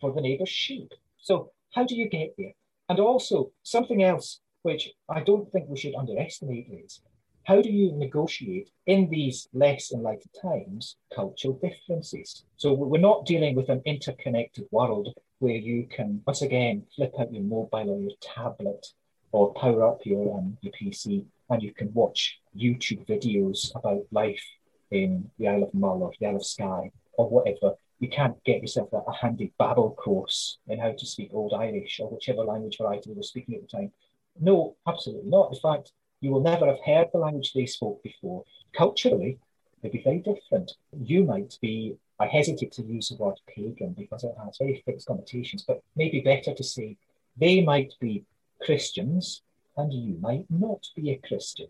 [0.00, 0.92] for the neighbour's sheep.
[1.18, 2.52] So, how do you get there?
[2.90, 7.00] And also, something else which I don't think we should underestimate is
[7.44, 12.44] how do you negotiate in these less enlightened times cultural differences?
[12.56, 17.32] So, we're not dealing with an interconnected world where you can, once again, flip out
[17.32, 18.84] your mobile or your tablet
[19.30, 24.44] or power up your, um, your PC and you can watch YouTube videos about life
[24.90, 28.62] in the Isle of Mull or the Isle of Skye or whatever you can't get
[28.62, 32.78] yourself a, a handy Babel course in how to speak Old Irish or whichever language
[32.80, 33.92] variety they were speaking at the time.
[34.40, 35.52] No, absolutely not.
[35.52, 38.44] In fact, you will never have heard the language they spoke before.
[38.76, 39.38] Culturally,
[39.82, 40.72] they'd be very different.
[40.98, 45.06] You might be, I hesitate to use the word pagan because it has very fixed
[45.06, 46.96] connotations, but maybe better to say
[47.36, 48.24] they might be
[48.62, 49.42] Christians
[49.76, 51.68] and you might not be a Christian.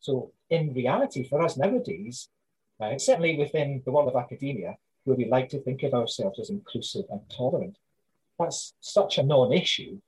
[0.00, 2.28] So, in reality, for us nowadays,
[2.80, 6.50] uh, certainly within the world of academia, where we like to think of ourselves as
[6.50, 7.76] inclusive and tolerant.
[8.38, 9.98] That's such a non-issue.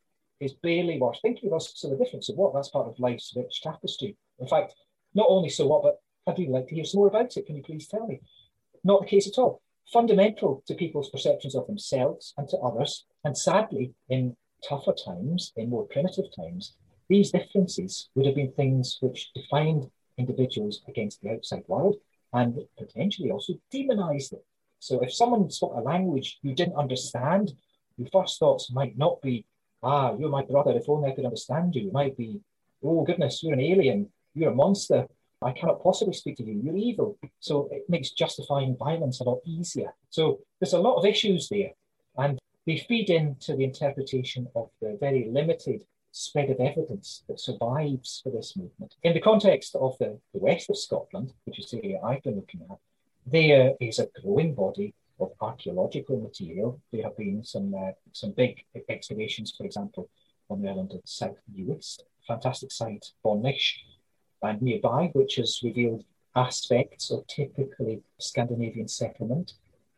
[0.41, 1.63] It's barely worth thinking about.
[1.63, 4.17] So the difference of what that's part of life's rich tapestry.
[4.39, 4.75] In fact,
[5.15, 7.47] not only so what, but I'd really like to hear some more about it.
[7.47, 8.21] Can you please tell me?
[8.83, 9.61] Not the case at all.
[9.93, 14.37] Fundamental to people's perceptions of themselves and to others, and sadly, in
[14.67, 16.75] tougher times, in more primitive times,
[17.09, 21.97] these differences would have been things which defined individuals against the outside world
[22.33, 24.41] and potentially also demonized them.
[24.85, 27.55] So if someone spoke a language you didn't understand,
[27.97, 29.47] your first thoughts might not be,
[29.83, 31.89] ah, you're my brother, if only I could understand you.
[31.89, 32.43] It might be,
[32.83, 35.07] oh goodness, you're an alien, you're a monster.
[35.41, 36.61] I cannot possibly speak to you.
[36.63, 37.17] You're evil.
[37.41, 39.95] So it makes justifying violence a lot easier.
[40.11, 41.71] So there's a lot of issues there.
[42.19, 48.21] And they feed into the interpretation of the very limited spread of evidence that survives
[48.23, 48.97] for this movement.
[49.03, 52.37] In the context of the, the west of Scotland, which is the area I've been
[52.37, 52.77] looking at,
[53.27, 56.81] there is a growing body of archaeological material.
[56.93, 60.09] There have been some uh, some big excavations, for example,
[60.51, 63.79] on the island of South Uist, fantastic site, Bornish,
[64.43, 66.05] and nearby, which has revealed
[66.37, 69.55] aspects of typically Scandinavian settlement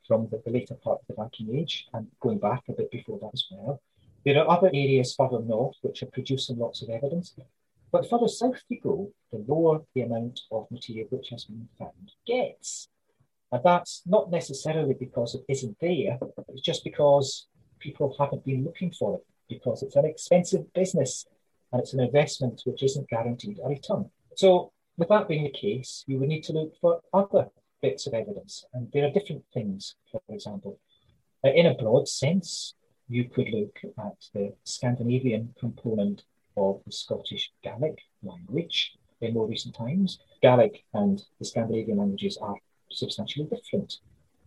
[0.06, 3.18] from the, the later part of the Viking Age and going back a bit before
[3.20, 3.80] that as well.
[4.24, 7.34] There are other areas further north which are producing lots of evidence.
[7.90, 12.12] But further south you go, the lower the amount of material which has been found
[12.26, 12.88] gets.
[13.52, 16.18] And that's not necessarily because it isn't there,
[16.48, 17.46] it's just because
[17.78, 21.26] people haven't been looking for it, because it's an expensive business
[21.72, 24.10] and it's an investment which isn't guaranteed a return.
[24.34, 27.48] So, with that being the case, you would need to look for other
[27.82, 28.64] bits of evidence.
[28.72, 30.78] And there are different things, for example.
[31.44, 32.74] Uh, in a broad sense,
[33.08, 36.24] you could look at the Scandinavian component
[36.56, 40.18] of the Scottish Gaelic language in more recent times.
[40.42, 42.56] Gaelic and the Scandinavian languages are
[42.96, 43.98] substantially different,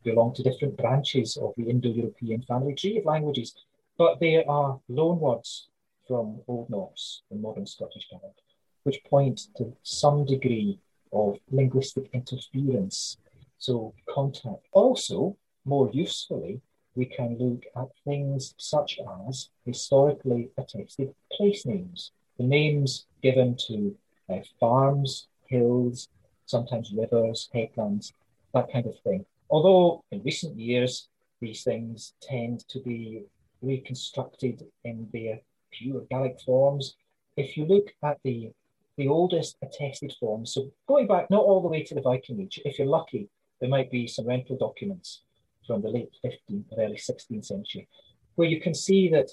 [0.03, 3.53] belong to different branches of the Indo-European family tree of languages,
[3.97, 5.67] but there are loanwords
[6.07, 8.37] from Old Norse and modern Scottish Gaelic,
[8.83, 10.79] which point to some degree
[11.11, 13.17] of linguistic interference,
[13.57, 14.65] so contact.
[14.71, 16.61] Also, more usefully,
[16.95, 23.95] we can look at things such as historically attested place names, the names given to
[24.29, 26.07] uh, farms, hills,
[26.45, 28.13] sometimes rivers, headlands,
[28.53, 29.25] that kind of thing.
[29.49, 31.07] Although in recent years,
[31.41, 33.23] these things tend to be
[33.61, 35.39] reconstructed in their
[35.71, 36.95] pure Gaelic forms.
[37.37, 38.51] If you look at the
[38.97, 42.59] the oldest attested forms, so going back not all the way to the Viking Age,
[42.65, 43.29] if you're lucky,
[43.61, 45.21] there might be some rental documents
[45.65, 47.87] from the late 15th or early 16th century,
[48.35, 49.29] where you can see that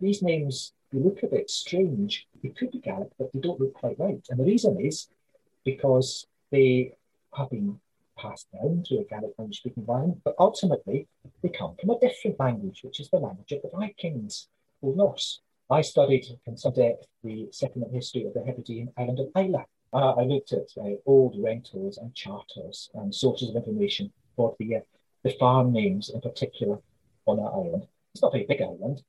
[0.00, 2.26] these names, you look a bit strange.
[2.42, 4.24] They could be Gaelic, but they don't look quite right.
[4.30, 5.08] And the reason is
[5.64, 6.94] because they
[7.36, 7.78] have been
[8.20, 11.06] passed down through a Gaelic language speaking environment, but ultimately
[11.42, 14.48] they come from a different language, which is the language of the Vikings,
[14.82, 15.40] or Norse.
[15.70, 19.64] I studied in some depth the settlement history of the Hebridean island of Islay.
[19.92, 24.76] Uh, I looked at uh, old rentals and charters and sources of information for the,
[24.76, 24.80] uh,
[25.22, 26.78] the farm names in particular
[27.26, 27.86] on that island.
[28.12, 29.02] It's not a very big island,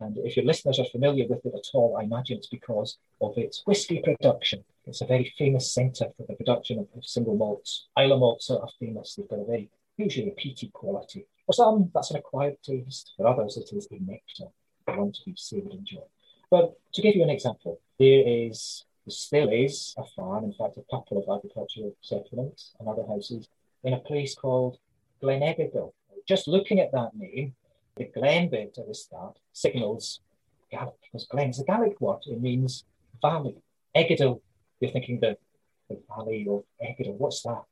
[0.00, 3.36] and if your listeners are familiar with it at all, I imagine it's because of
[3.36, 4.64] its whisky production.
[4.88, 7.88] It's a very famous centre for the production of, of single malts.
[7.98, 9.14] Islay malts are famous.
[9.14, 9.68] They've got a very,
[9.98, 11.26] usually a peaty quality.
[11.46, 13.12] For some, that's an acquired taste.
[13.16, 14.50] For others, it is a nectar,
[14.86, 16.10] they want to be savoured and enjoyed.
[16.50, 20.78] But to give you an example, there is, there still is a farm, in fact,
[20.78, 23.48] a couple of agricultural settlements and other houses
[23.84, 24.78] in a place called
[25.20, 25.92] Glen Egidal.
[26.26, 27.54] Just looking at that name,
[27.96, 30.20] the Glen bit at the start signals
[30.70, 32.20] Gaelic, because Glen's a Gaelic word.
[32.26, 32.84] It means
[33.20, 33.56] valley.
[33.96, 34.40] Egidal,
[34.80, 35.36] you're thinking the,
[35.88, 37.16] the valley of Egidal.
[37.16, 37.62] What's that?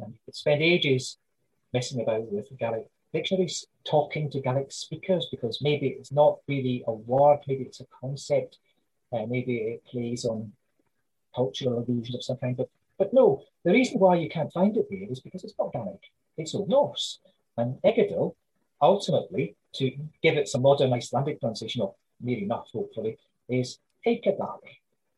[0.00, 1.18] And you could spend ages
[1.72, 6.92] messing about with Gaelic dictionaries, talking to Gaelic speakers, because maybe it's not really a
[6.92, 8.58] word, maybe it's a concept,
[9.12, 10.52] uh, maybe it plays on
[11.34, 12.56] cultural illusions of some kind.
[12.56, 15.72] But but no, the reason why you can't find it there is because it's not
[15.72, 16.00] Gaelic,
[16.36, 17.18] it's Old Norse.
[17.56, 18.34] And Egidal
[18.80, 19.90] ultimately, to
[20.22, 24.60] give it some modern Icelandic pronunciation, or near enough, hopefully, is Eikadal,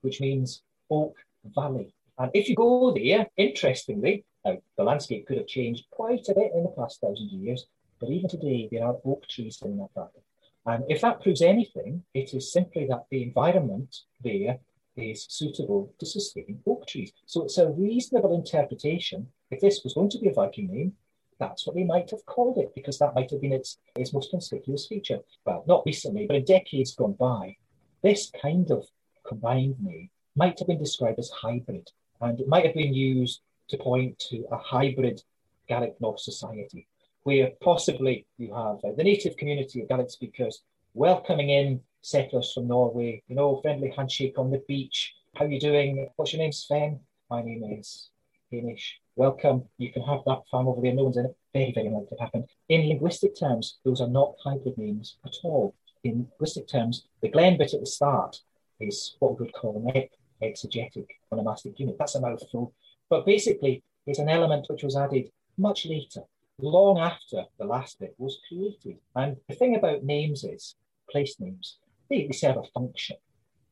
[0.02, 1.16] which means Oak
[1.54, 1.94] Valley.
[2.18, 6.52] And if you go there, interestingly, now the landscape could have changed quite a bit
[6.54, 7.66] in the past thousand years,
[8.00, 10.22] but even today there are oak trees in that valley.
[10.66, 14.58] And if that proves anything, it is simply that the environment there
[14.96, 17.12] is suitable to sustain oak trees.
[17.26, 19.28] So it's a reasonable interpretation.
[19.50, 20.94] If this was going to be a Viking name,
[21.38, 24.30] that's what they might have called it because that might have been its, its most
[24.30, 25.18] conspicuous feature.
[25.44, 27.56] Well, not recently, but in decades gone by,
[28.02, 28.86] this kind of
[29.26, 33.76] combined name might have been described as hybrid, and it might have been used to
[33.76, 35.22] point to a hybrid
[35.68, 36.86] Gaelic Norse society,
[37.24, 40.62] where possibly you have uh, the native community of Gaelic speakers
[40.94, 45.14] welcoming in settlers from Norway, you know, friendly handshake on the beach.
[45.34, 46.08] How you doing?
[46.16, 47.00] What's your name, Sven?
[47.28, 48.10] My name is
[48.52, 51.36] Hamish welcome, you can have that farm over there, no one's in it.
[51.52, 52.46] Very, very likely to happen.
[52.68, 55.74] In linguistic terms, those are not hybrid names at all.
[56.04, 58.40] In linguistic terms, the Glen bit at the start
[58.78, 59.96] is what we would call an
[60.42, 61.96] epexegetic onomastic unit.
[61.98, 62.72] That's a mouthful.
[63.08, 66.22] But basically, it's an element which was added much later,
[66.58, 68.98] long after the last bit was created.
[69.14, 70.74] And the thing about names is,
[71.10, 71.78] place names,
[72.08, 73.16] they, they serve a function.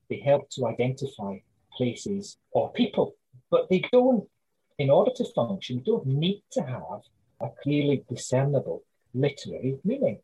[0.08, 1.38] They help to identify
[1.72, 3.14] places or people,
[3.50, 4.28] but they don't
[4.78, 7.02] in order to function, don't need to have
[7.40, 10.18] a clearly discernible literary meaning.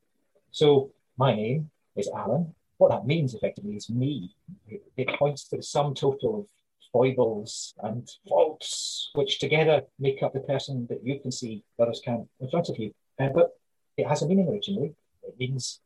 [0.50, 2.54] So my name is Alan.
[2.80, 4.34] What that means effectively is me.
[4.66, 6.46] It, it points to the sum total of
[6.90, 12.26] foibles and faults, which together make up the person that you can see, others can't,
[12.40, 12.94] in front of you.
[13.18, 13.50] Uh, but
[13.98, 14.94] it has a meaning originally.
[15.22, 15.80] It means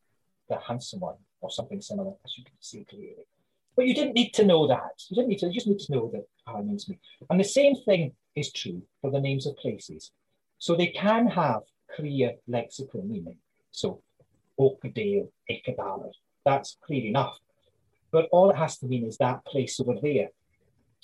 [0.48, 3.26] the handsome one or something similar, as you can see clearly.
[3.74, 5.02] But you didn't need to know that.
[5.08, 7.00] You didn't need to, you just need to know that Alan means me.
[7.28, 10.12] And the same thing is true for the names of places.
[10.58, 11.62] So they can have
[11.96, 13.38] clear lexical meaning.
[13.72, 14.00] So
[14.60, 16.12] Oakdale, Ekadaler,
[16.44, 17.38] that's clear enough.
[18.10, 20.28] But all it has to mean is that place over there.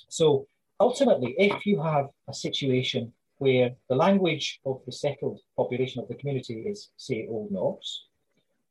[0.07, 0.47] So
[0.79, 6.15] ultimately, if you have a situation where the language of the settled population of the
[6.15, 8.05] community is, say, Old Norse,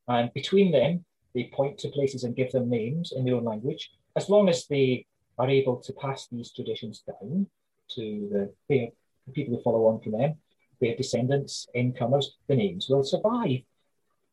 [0.08, 1.04] and between them,
[1.34, 4.66] they point to places and give them names in their own language, as long as
[4.66, 5.06] they
[5.38, 7.46] are able to pass these traditions down,
[7.88, 10.34] to the, the people who follow on from them,
[10.80, 13.60] their descendants, incomers, the names will survive.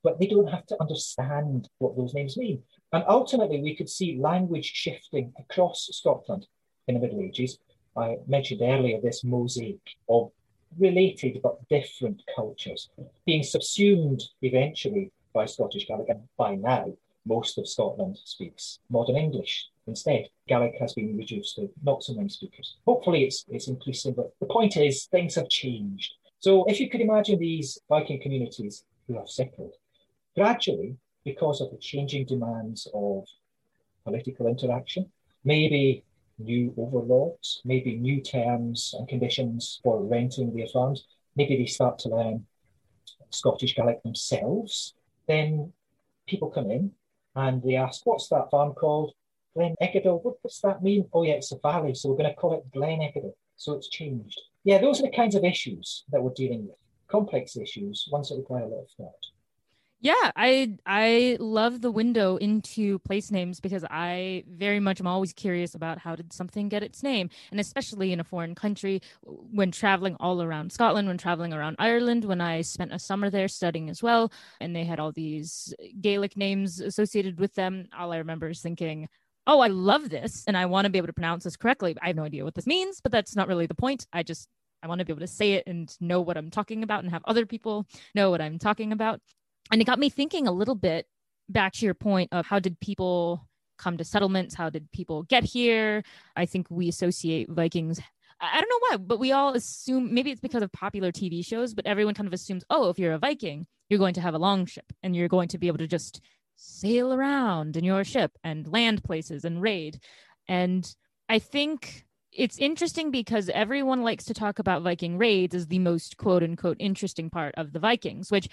[0.04, 2.64] But they don't have to understand what those names mean.
[2.94, 6.48] And ultimately, we could see language shifting across Scotland
[6.88, 7.60] in the Middle Ages.
[7.98, 10.32] I mentioned earlier this mosaic of
[10.78, 12.90] related but different cultures
[13.26, 16.10] being subsumed eventually by Scottish Gaelic.
[16.10, 16.94] And by now,
[17.26, 19.68] most of Scotland speaks modern English.
[19.88, 22.78] Instead, Gaelic has been reduced to not so many speakers.
[22.86, 26.14] Hopefully, it's, it's increasing, but the point is things have changed.
[26.40, 29.74] So, if you could imagine these Viking communities who have settled,
[30.38, 33.26] gradually, because of the changing demands of
[34.06, 35.12] political interaction,
[35.44, 36.04] maybe
[36.38, 42.10] new overlords, maybe new terms and conditions for renting their farms, maybe they start to
[42.10, 42.46] learn
[43.32, 44.94] Scottish Gaelic themselves,
[45.28, 45.74] then
[46.28, 46.92] people come in
[47.36, 49.14] and they ask, What's that farm called?
[49.56, 50.24] Glen Egidal.
[50.24, 51.10] What does that mean?
[51.14, 53.34] Oh, yeah, it's a valley, so we're going to call it Glen Egidal.
[53.56, 54.40] So it's changed.
[54.64, 56.78] Yeah, those are the kinds of issues that we're dealing with.
[57.08, 59.26] Complex issues, ones that require a lot of thought.
[60.00, 65.34] Yeah, I I love the window into place names because I very much am always
[65.34, 69.72] curious about how did something get its name, and especially in a foreign country when
[69.72, 73.90] traveling all around Scotland, when traveling around Ireland, when I spent a summer there studying
[73.90, 74.32] as well,
[74.62, 77.88] and they had all these Gaelic names associated with them.
[77.98, 79.08] All I remember is thinking,
[79.48, 82.08] "Oh, I love this, and I want to be able to pronounce this correctly." I
[82.08, 84.06] have no idea what this means, but that's not really the point.
[84.14, 84.48] I just
[84.84, 87.12] I want to be able to say it and know what I'm talking about and
[87.12, 89.22] have other people know what I'm talking about
[89.72, 91.08] and it got me thinking a little bit
[91.50, 93.48] back to your point of how did people
[93.78, 96.04] come to settlements how did people get here
[96.36, 98.00] i think we associate vikings
[98.40, 101.74] I don't know why, but we all assume maybe it's because of popular TV shows,
[101.74, 104.40] but everyone kind of assumes, oh, if you're a Viking, you're going to have a
[104.40, 106.22] long ship and you're going to be able to just
[106.56, 110.00] sail around in your ship and land places and raid.
[110.48, 110.88] And
[111.30, 116.18] I think it's interesting because everyone likes to talk about Viking raids as the most
[116.18, 118.48] quote unquote interesting part of the Vikings, which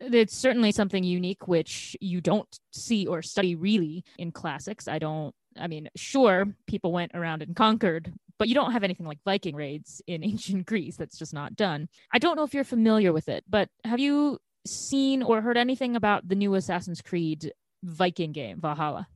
[0.00, 4.88] it's certainly something unique which you don't see or study really in classics.
[4.88, 9.06] I don't i mean sure people went around and conquered but you don't have anything
[9.06, 10.96] like viking raids in ancient greece.
[10.96, 11.88] That's just not done.
[12.12, 15.94] I don't know if you're familiar with it but have you seen or heard anything
[15.96, 19.06] about the new assassin's creed viking game valhalla?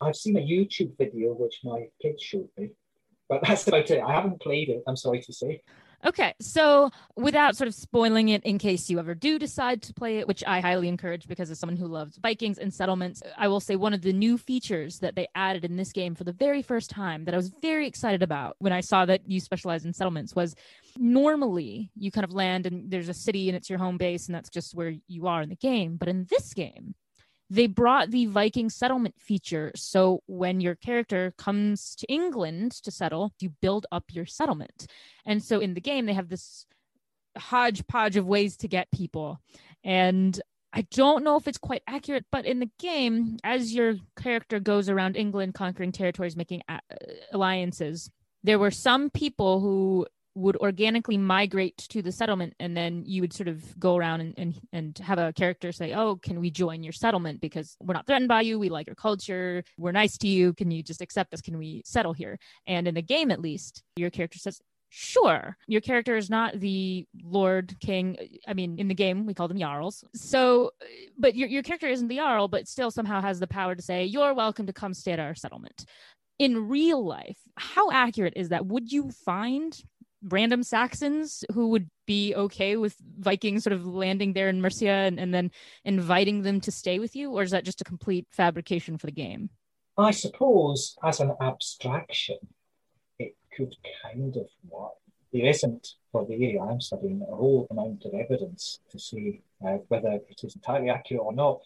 [0.00, 2.70] I've seen a youtube video which my kids showed me
[3.28, 4.02] but that's about it.
[4.02, 4.82] I haven't played it.
[4.86, 5.62] I'm sorry to say
[6.06, 10.18] Okay, so without sort of spoiling it in case you ever do decide to play
[10.18, 13.60] it, which I highly encourage because as someone who loves Vikings and settlements, I will
[13.60, 16.60] say one of the new features that they added in this game for the very
[16.60, 19.94] first time that I was very excited about when I saw that you specialize in
[19.94, 20.54] settlements was
[20.98, 24.34] normally you kind of land and there's a city and it's your home base and
[24.34, 25.96] that's just where you are in the game.
[25.96, 26.94] But in this game,
[27.54, 29.70] they brought the Viking settlement feature.
[29.76, 34.86] So when your character comes to England to settle, you build up your settlement.
[35.24, 36.66] And so in the game, they have this
[37.38, 39.38] hodgepodge of ways to get people.
[39.84, 40.40] And
[40.72, 44.88] I don't know if it's quite accurate, but in the game, as your character goes
[44.88, 46.62] around England, conquering territories, making
[47.32, 48.10] alliances,
[48.42, 53.32] there were some people who would organically migrate to the settlement and then you would
[53.32, 56.82] sort of go around and, and and have a character say oh can we join
[56.82, 57.40] your settlement?
[57.40, 58.58] Because we're not threatened by you.
[58.58, 59.62] We like your culture.
[59.78, 60.52] We're nice to you.
[60.54, 61.40] Can you just accept us?
[61.40, 62.38] Can we settle here?
[62.66, 64.60] And in the game at least your character says
[64.90, 65.56] sure.
[65.66, 68.16] Your character is not the lord king
[68.46, 70.04] i mean in the game we call them jarls.
[70.14, 70.72] So
[71.18, 74.04] but your, your character isn't the jarl but still somehow has the power to say
[74.04, 75.84] you're welcome to come stay at our settlement.
[76.38, 78.66] In real life how accurate is that?
[78.66, 79.80] Would you find
[80.28, 85.18] random Saxons who would be okay with Vikings sort of landing there in Mercia and,
[85.18, 85.50] and then
[85.84, 87.30] inviting them to stay with you?
[87.32, 89.50] Or is that just a complete fabrication for the game?
[89.96, 92.38] I suppose as an abstraction,
[93.18, 94.92] it could kind of work.
[95.32, 99.78] There isn't, for the area I'm studying, a whole amount of evidence to see uh,
[99.88, 101.60] whether it is entirely accurate or not.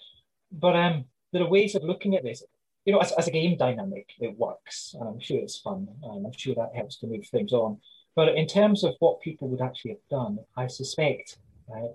[0.50, 2.42] But um, there are ways of looking at this.
[2.84, 6.26] You know, as, as a game dynamic, it works, and I'm sure it's fun, and
[6.26, 7.78] I'm sure that helps to move things on.
[8.18, 11.38] But in terms of what people would actually have done, I suspect
[11.72, 11.90] uh,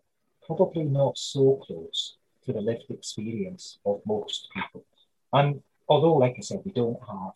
[0.47, 2.15] probably not so close
[2.45, 4.85] to the lived experience of most people.
[5.33, 7.33] And although, like I said, we don't have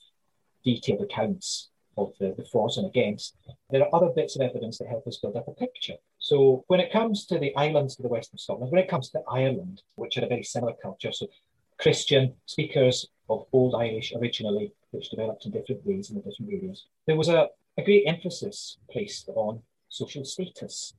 [0.64, 1.68] detailed accounts
[1.98, 3.36] of the, the fors and against,
[3.70, 5.98] there are other bits of evidence that help us build up a picture.
[6.20, 9.10] So when it comes to the islands to the west of Scotland, when it comes
[9.10, 11.28] to Ireland, which had a very similar culture, so
[11.78, 16.86] Christian speakers of Old Irish originally, which developed in different ways in the different areas,
[17.06, 20.94] there was a, a great emphasis placed on social status.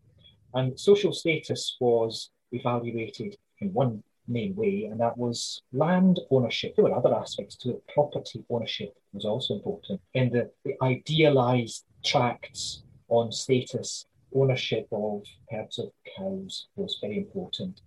[0.54, 6.74] And social status was evaluated in one main way, and that was land ownership.
[6.76, 7.82] There were other aspects to it.
[7.92, 10.00] Property ownership was also important.
[10.14, 17.80] In the, the idealized tracts on status, ownership of herds of cows was very important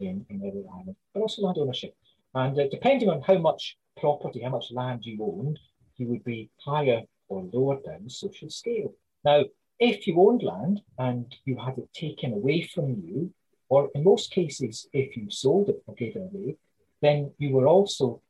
[0.00, 1.94] in, in every island, but also land ownership.
[2.34, 5.58] And uh, depending on how much property, how much land you owned,
[5.96, 8.94] you would be higher or lower down the social scale.
[9.24, 9.44] Now,
[9.78, 13.32] if you owned land and you had it taken away from you,
[13.68, 16.56] or in most cases, if you sold it or gave it away,
[17.02, 18.22] then you were also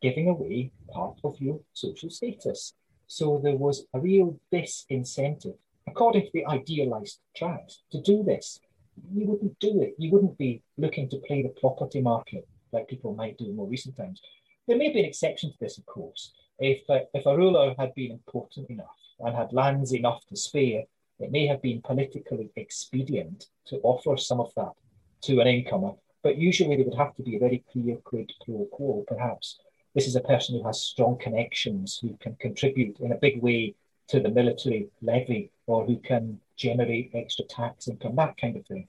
[0.00, 2.74] giving away part of your social status.
[3.06, 8.60] So there was a real disincentive, according to the idealized tract, to do this.
[9.12, 9.94] You wouldn't do it.
[9.98, 13.66] You wouldn't be looking to play the property market like people might do in more
[13.66, 14.20] recent times.
[14.66, 17.94] There may be an exception to this, of course, if, uh, if a ruler had
[17.94, 20.84] been important enough and had lands enough to spare,
[21.20, 24.72] it may have been politically expedient to offer some of that
[25.22, 25.92] to an incomer.
[26.22, 29.04] But usually there would have to be a very clear quid pro quo.
[29.06, 29.60] Perhaps
[29.94, 33.74] this is a person who has strong connections, who can contribute in a big way
[34.08, 38.88] to the military levy, or who can generate extra tax income, that kind of thing.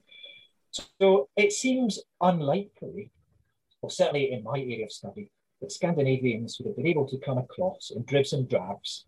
[1.00, 3.10] So it seems unlikely
[3.82, 5.30] or certainly in my area of study,
[5.66, 9.04] that Scandinavians would have been able to come across in dribs and drabs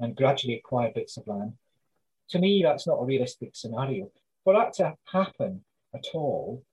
[0.00, 1.52] and gradually acquire bits of land.
[2.30, 4.10] To me, that's not a realistic scenario.
[4.42, 5.62] For that to happen
[5.94, 6.64] at all,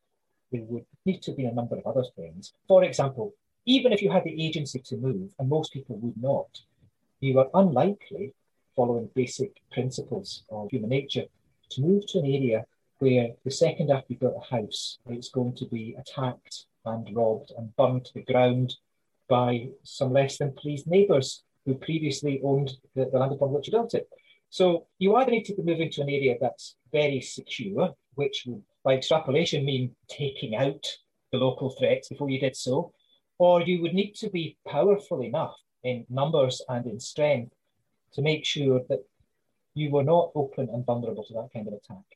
[0.51, 2.53] there would need to be a number of other things.
[2.67, 3.35] For example,
[3.67, 6.49] even if you had the agency to move, and most people would not,
[7.19, 8.33] you are unlikely,
[8.75, 11.25] following basic principles of human nature,
[11.69, 12.65] to move to an area
[12.97, 17.51] where the second after you built a house, it's going to be attacked and robbed
[17.55, 18.77] and burned to the ground
[19.39, 23.71] by some less than pleased neighbours who previously owned the, the land upon which you
[23.71, 24.07] built it.
[24.49, 28.63] So you either need to be moving to an area that's very secure, which would
[28.83, 30.83] by extrapolation mean taking out
[31.31, 32.91] the local threats before you did so,
[33.37, 37.53] or you would need to be powerful enough in numbers and in strength
[38.13, 39.03] to make sure that
[39.73, 42.07] you were not open and vulnerable to that kind of attack.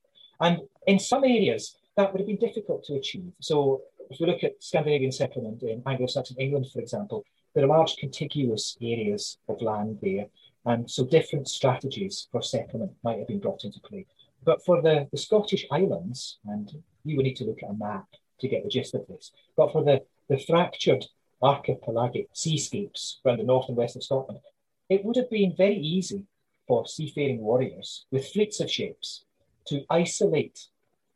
[0.42, 3.32] And in some areas, that would have been difficult to achieve.
[3.40, 7.96] So if we look at Scandinavian settlement in Anglo-Saxon England, for example, there are large
[7.98, 10.28] contiguous areas of land there.
[10.66, 14.06] And so different strategies for settlement might have been brought into play.
[14.44, 16.72] But for the, the Scottish Islands, and
[17.04, 18.08] you would need to look at a map
[18.40, 21.06] to get the gist of this, but for the, the fractured
[21.42, 24.40] archipelagic seascapes around the north and west of Scotland,
[24.90, 26.24] it would have been very easy
[26.68, 29.26] for seafaring warriors with fleets of ships
[29.68, 30.68] to isolate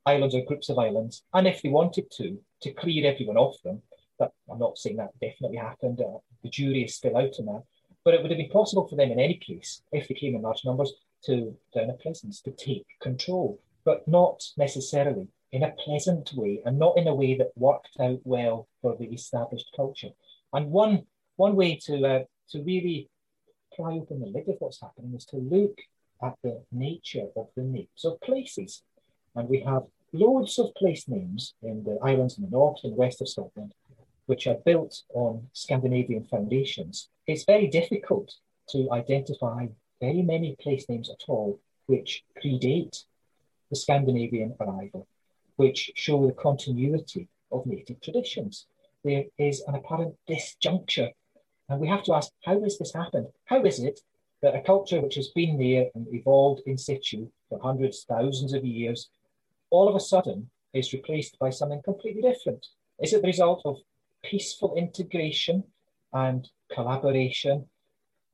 [0.06, 3.82] islands or groups of islands, and if they wanted to, to clear everyone off them.
[4.18, 6.02] But I'm not saying that definitely happened.
[6.02, 7.64] Uh, the jury is still out on that.
[8.04, 10.41] But it would have been possible for them in any case, if they came in
[10.41, 10.93] large numbers,
[11.26, 16.78] to down a presence, to take control, but not necessarily in a pleasant way and
[16.78, 20.10] not in a way that worked out well for the established culture.
[20.54, 21.04] And one
[21.36, 23.10] one way to uh, to really
[23.76, 25.78] pry open the lid of what's happening is to look
[26.22, 28.84] at the nature of the names of places.
[29.40, 33.22] And we have loads of place names in the islands in the north and west
[33.22, 33.74] of Scotland,
[34.26, 37.08] which are built on Scandinavian foundations.
[37.26, 38.36] It's very difficult
[38.72, 39.68] to identify
[40.02, 43.06] very many place names at all which predate
[43.70, 45.08] the Scandinavian arrival,
[45.56, 48.68] which show the continuity of native traditions.
[49.06, 51.12] There is an apparent disjuncture.
[51.70, 53.28] And we have to ask, how has this happened?
[53.46, 54.02] How is it
[54.42, 58.66] that a culture which has been there and evolved in situ for hundreds, thousands of
[58.66, 59.10] years,
[59.70, 62.65] all of a sudden is replaced by something completely different?
[62.99, 63.78] Is it the result of
[64.24, 65.63] peaceful integration
[66.13, 67.67] and collaboration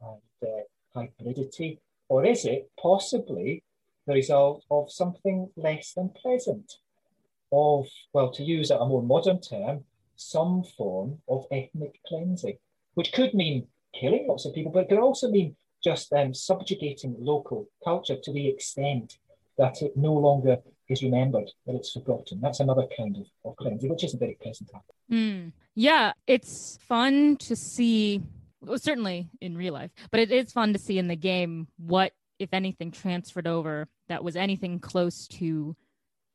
[0.02, 1.80] and uh, hybridity?
[2.10, 3.64] Or is it possibly
[4.08, 6.74] the result of something less than pleasant?
[7.52, 12.58] Of, well, to use a more modern term, some form of ethnic cleansing,
[12.96, 17.16] which could mean killing lots of people, but it could also mean just um, subjugating
[17.20, 19.18] local culture to the extent
[19.58, 20.58] that it no longer
[20.90, 22.42] is remembered, that it's forgotten.
[22.42, 24.70] That's another kind of, of cleansing, which isn't very pleasant.
[25.12, 25.52] Mm.
[25.76, 28.22] Yeah, it's fun to see
[28.62, 32.14] well, certainly in real life, but it is fun to see in the game what,
[32.40, 35.76] if anything, transferred over that was anything close to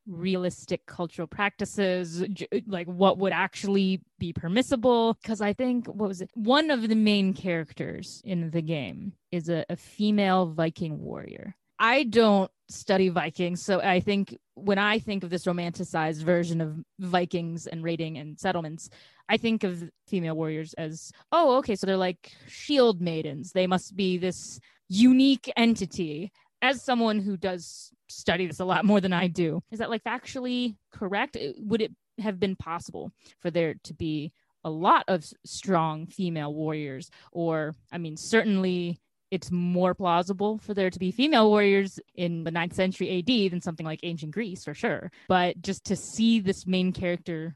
[0.06, 2.24] realistic cultural practices
[2.66, 6.96] like what would actually be permissible because i think what was it one of the
[6.96, 13.60] main characters in the game is a, a female viking warrior i don't study vikings
[13.60, 18.38] so i think when i think of this romanticized version of vikings and raiding and
[18.38, 18.88] settlements
[19.30, 23.52] I think of female warriors as, oh, okay, so they're like shield maidens.
[23.52, 24.58] They must be this
[24.88, 26.32] unique entity.
[26.62, 30.02] As someone who does study this a lot more than I do, is that like
[30.02, 31.36] factually correct?
[31.36, 34.32] Uh, would it have been possible for there to be
[34.64, 37.08] a lot of strong female warriors?
[37.30, 38.98] Or, I mean, certainly
[39.30, 43.60] it's more plausible for there to be female warriors in the 9th century AD than
[43.60, 45.10] something like ancient Greece, for sure.
[45.28, 47.54] But just to see this main character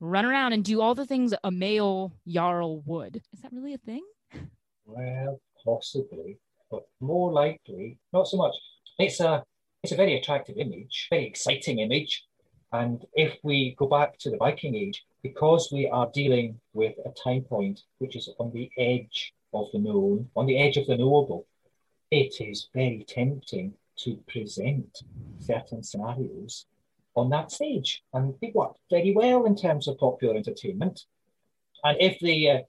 [0.00, 3.16] run around and do all the things a male Jarl would.
[3.32, 4.04] Is that really a thing?
[4.84, 6.38] Well, possibly,
[6.70, 8.54] but more likely, not so much.
[8.98, 9.42] It's a
[9.82, 12.24] it's a very attractive image, very exciting image.
[12.72, 17.12] And if we go back to the Viking Age, because we are dealing with a
[17.22, 20.96] time point which is on the edge of the known, on the edge of the
[20.96, 21.46] knowable,
[22.10, 25.02] it is very tempting to present
[25.38, 26.66] certain scenarios
[27.14, 28.02] on that stage.
[28.12, 31.04] And they work very well in terms of popular entertainment.
[31.84, 32.62] And if they uh,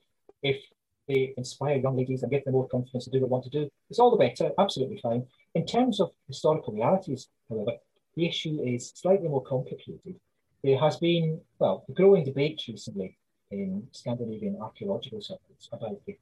[0.44, 0.62] if
[1.08, 3.50] they inspire young ladies and give them more confidence to do what they want to
[3.50, 5.26] do, it's all the better, absolutely fine.
[5.54, 7.74] In terms of historical realities, however,
[8.16, 10.16] the issue is slightly more complicated.
[10.64, 13.18] There has been, well, a growing debate recently
[13.52, 16.18] in Scandinavian archaeological circles about the,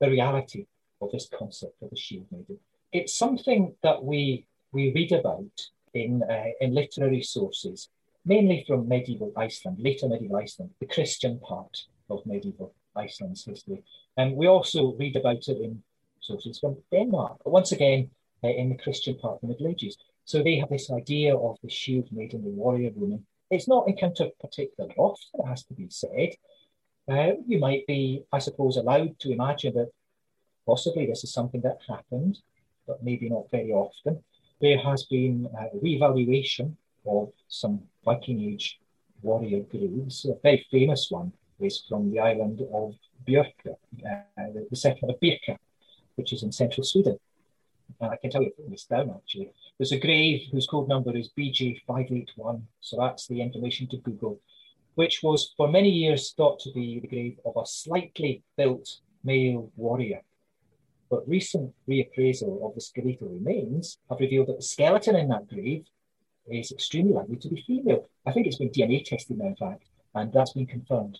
[0.00, 0.66] the reality
[1.00, 2.58] of this concept of the shield maiden.
[2.92, 5.60] It's something that we we read about
[5.94, 7.88] in, uh, in literary sources
[8.24, 13.82] mainly from medieval Iceland, later medieval Iceland, the Christian part of medieval Iceland's history.
[14.18, 15.82] And we also read about it in
[16.20, 18.10] sources from Denmark, but once again,
[18.44, 19.96] uh, in the Christian part of the Middle Ages.
[20.26, 23.24] So they have this idea of the shield maiden, the warrior woman.
[23.50, 26.34] It's not encountered particularly often, it has to be said.
[27.08, 29.90] Uh, you might be, I suppose, allowed to imagine that
[30.66, 32.38] possibly this is something that happened,
[32.86, 34.22] but maybe not very often.
[34.60, 38.78] There has been a revaluation of some Viking Age
[39.22, 40.26] warrior graves.
[40.26, 42.94] A very famous one is from the island of
[43.26, 45.56] Björkö, uh, the, the settlement of Birka,
[46.16, 47.18] which is in central Sweden.
[48.00, 49.50] And I can tell you from this down actually.
[49.78, 54.40] There's a grave whose code number is BJ581, so that's the information to Google,
[54.98, 59.70] which was for many years thought to be the grave of a slightly built male
[59.76, 60.22] warrior.
[61.08, 65.84] But recent reappraisal of the skeletal remains have revealed that the skeleton in that grave
[66.50, 68.08] is extremely likely to be female.
[68.26, 69.84] I think it's been DNA tested now, in fact,
[70.16, 71.16] and that's been confirmed.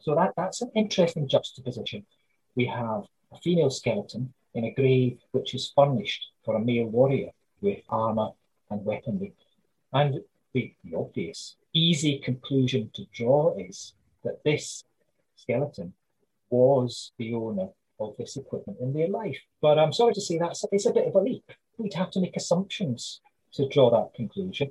[0.00, 2.06] So that, that's an interesting juxtaposition.
[2.56, 3.02] We have
[3.34, 8.30] a female skeleton in a grave which is furnished for a male warrior with armour
[8.70, 9.34] and weaponry.
[9.92, 10.22] And
[10.54, 14.84] the, obvious, easy conclusion to draw is that this
[15.36, 15.92] skeleton
[16.48, 17.68] was the owner
[18.00, 19.38] of this equipment in their life.
[19.60, 21.50] But I'm sorry to say that it's a bit of a leap.
[21.76, 23.20] We'd have to make assumptions
[23.54, 24.70] to draw that conclusion.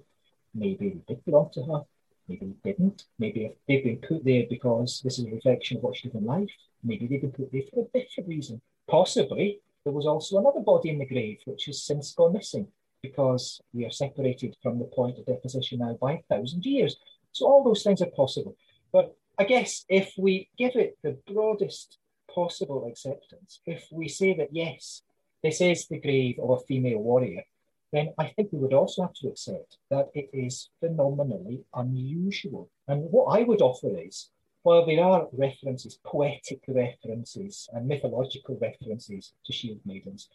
[0.56, 1.82] Maybe they did belong to her,
[2.28, 3.04] maybe they didn't.
[3.20, 6.26] Maybe they've been put there because this is a reflection of what she did in
[6.26, 6.52] life.
[6.84, 8.62] Maybe they've been put there for a different reason.
[8.88, 12.68] Possibly there was also another body in the grave which has since gone missing
[13.04, 16.96] because we are separated from the point of deposition now by a thousand years.
[17.34, 18.56] So all those things are possible.
[18.92, 22.00] But I guess if we give it the broadest
[22.34, 25.04] possible acceptance, if we say that yes,
[25.44, 27.44] this is the grave of a female warrior,
[27.92, 32.70] then I think we would also have to accept that it is phenomenally unusual.
[32.88, 34.30] And what I would offer is
[34.64, 40.30] while there are references, poetic references, and mythological references to shield maidens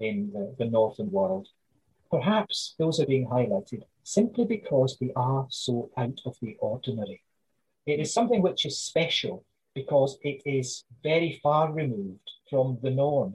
[0.00, 1.48] in the, the northern world,
[2.10, 7.22] perhaps those are being highlighted simply because they are so out of the ordinary.
[7.86, 9.44] It is something which is special
[9.74, 13.34] because it is very far removed from the norm.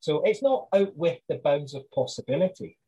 [0.00, 2.78] So it's not out with the bounds of possibility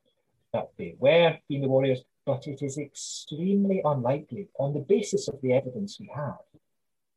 [0.52, 5.52] that they were female warriors, but it is extremely unlikely on the basis of the
[5.52, 6.38] evidence we have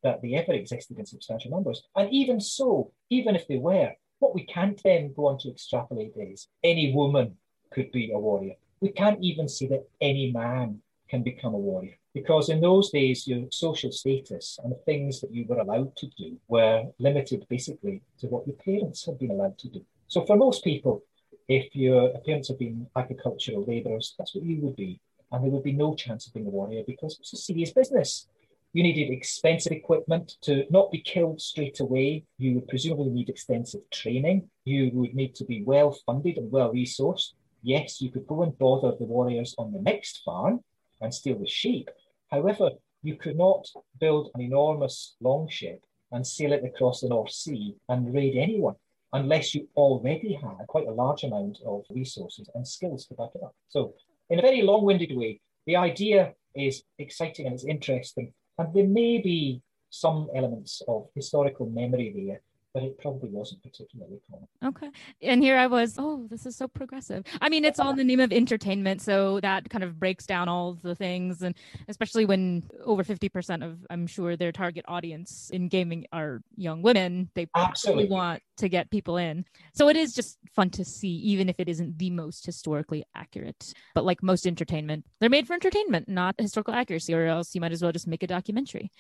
[0.04, 1.84] that they ever existed in substantial numbers.
[1.96, 6.14] And even so, even if they were, what we can't then go on to extrapolate
[6.16, 7.38] is any woman
[7.76, 8.56] could be a warrior.
[8.80, 11.98] We can't even say that any man can become a warrior.
[12.14, 16.08] Because in those days, your social status and the things that you were allowed to
[16.18, 19.82] do were limited basically to what your parents had been allowed to do.
[20.08, 21.04] So for most people,
[21.50, 25.02] if your parents had been agricultural labourers, that's what you would be.
[25.32, 28.28] And there would be no chance of being a warrior because it's a serious business.
[28.72, 32.24] You needed expensive equipment to not be killed straight away.
[32.38, 34.50] You would presumably need extensive training.
[34.64, 37.34] You would need to be well funded and well resourced.
[37.66, 40.64] Yes, you could go and bother the warriors on the next farm
[41.02, 41.90] and steal the sheep.
[42.30, 42.70] However,
[43.02, 43.68] you could not
[44.00, 48.76] build an enormous longship and sail it across the North Sea and raid anyone
[49.14, 53.42] unless you already had quite a large amount of resources and skills to back it
[53.42, 53.56] up.
[53.70, 53.96] So,
[54.30, 58.88] in a very long winded way, the idea is exciting and it's interesting, and there
[58.88, 62.42] may be some elements of historical memory there
[62.76, 64.48] but it probably wasn't particularly common.
[64.64, 64.92] Okay.
[65.22, 67.24] And here I was, oh, this is so progressive.
[67.40, 69.02] I mean, it's all in the name of entertainment.
[69.02, 71.42] So that kind of breaks down all the things.
[71.42, 71.56] And
[71.88, 77.30] especially when over 50% of, I'm sure, their target audience in gaming are young women,
[77.34, 79.46] they absolutely want to get people in.
[79.74, 83.74] So it is just fun to see, even if it isn't the most historically accurate.
[83.94, 87.72] But like most entertainment, they're made for entertainment, not historical accuracy, or else you might
[87.72, 88.92] as well just make a documentary.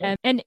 [0.00, 0.12] Right.
[0.12, 0.44] Um, and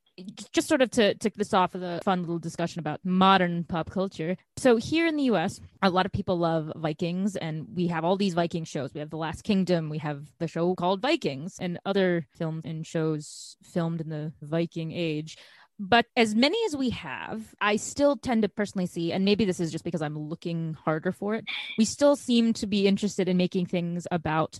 [0.53, 3.89] just sort of to tick this off of the fun little discussion about modern pop
[3.89, 4.35] culture.
[4.57, 8.17] So here in the US, a lot of people love Vikings, and we have all
[8.17, 8.93] these Viking shows.
[8.93, 12.85] We have The Last Kingdom, we have the show called Vikings, and other films and
[12.85, 15.37] shows filmed in the Viking age.
[15.79, 19.61] But as many as we have, I still tend to personally see, and maybe this
[19.61, 21.45] is just because I'm looking harder for it,
[21.77, 24.59] we still seem to be interested in making things about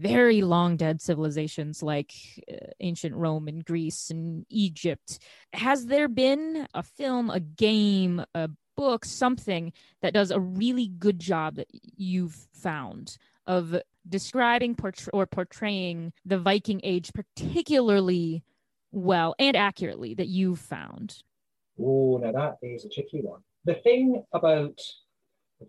[0.00, 2.12] very long dead civilizations like
[2.50, 5.20] uh, ancient Rome and Greece and Egypt.
[5.52, 11.18] Has there been a film, a game, a book, something that does a really good
[11.18, 18.42] job that you've found of describing portray- or portraying the Viking age particularly
[18.92, 21.22] well and accurately that you've found?
[21.80, 23.40] Oh, now that is a tricky one.
[23.64, 24.80] The thing about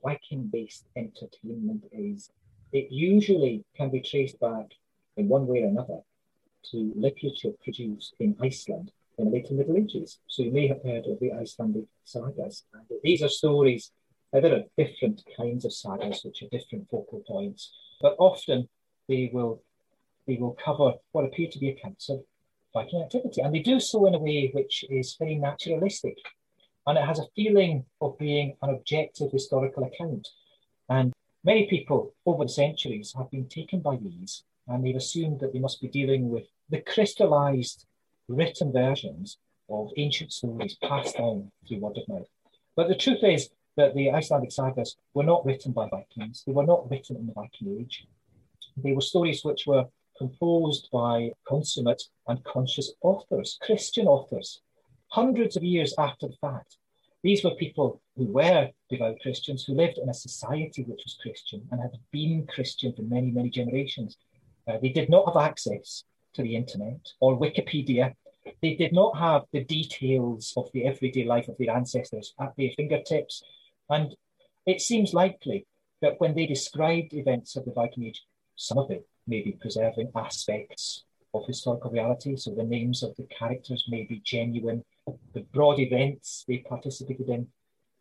[0.04, 2.30] Viking based entertainment is
[2.72, 4.68] it usually can be traced back
[5.18, 6.00] in one way or another
[6.72, 10.20] to literature produced in Iceland in the later Middle Ages.
[10.28, 12.64] So you may have heard of the Icelandic sagas.
[12.74, 13.92] And these are stories,
[14.32, 18.70] there are different kinds of sagas which are different focal points, but often
[19.08, 19.62] they will
[20.28, 22.24] they will cover what appear to be accounts of
[22.74, 23.42] Viking activity.
[23.42, 26.18] And they do so in a way which is very naturalistic.
[26.86, 30.28] And it has a feeling of being an objective historical account.
[30.90, 31.14] And
[31.44, 35.60] many people over the centuries have been taken by these and they've assumed that they
[35.60, 37.86] must be dealing with the crystallized
[38.28, 39.38] written versions
[39.70, 42.28] of ancient stories passed down through word of mouth.
[42.76, 46.66] But the truth is that the Icelandic sagas were not written by Vikings, they were
[46.66, 48.06] not written in the Viking Age.
[48.78, 49.86] They were stories which were
[50.20, 54.62] composed by consummate and conscious authors, Christian authors,
[55.08, 56.78] hundreds of years after the fact.
[57.24, 61.68] These were people who were devout Christians, who lived in a society which was Christian
[61.72, 64.18] and had been Christian for many, many generations.
[64.68, 66.04] Uh, they did not have access
[66.34, 68.14] to the internet or Wikipedia.
[68.62, 72.72] They did not have the details of the everyday life of their ancestors at their
[72.78, 73.42] fingertips.
[73.90, 74.16] And
[74.66, 75.66] it seems likely
[76.02, 78.24] that when they described events of the Viking Age,
[78.56, 81.04] some of it may be preserving aspects
[81.34, 82.36] of historical reality.
[82.36, 84.84] So the names of the characters may be genuine.
[85.34, 87.48] The broad events they participated in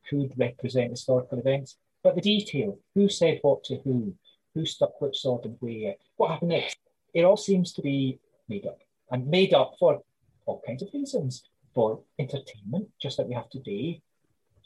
[0.09, 1.77] could represent historical events.
[2.03, 4.15] But the detail, who said what to who,
[4.55, 6.79] who stuck which sword and where, uh, what happened next,
[7.13, 8.19] it all seems to be
[8.49, 8.79] made up.
[9.11, 10.03] And made up for
[10.47, 14.01] all kinds of reasons, for entertainment, just like we have today,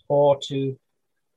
[0.08, 0.78] or to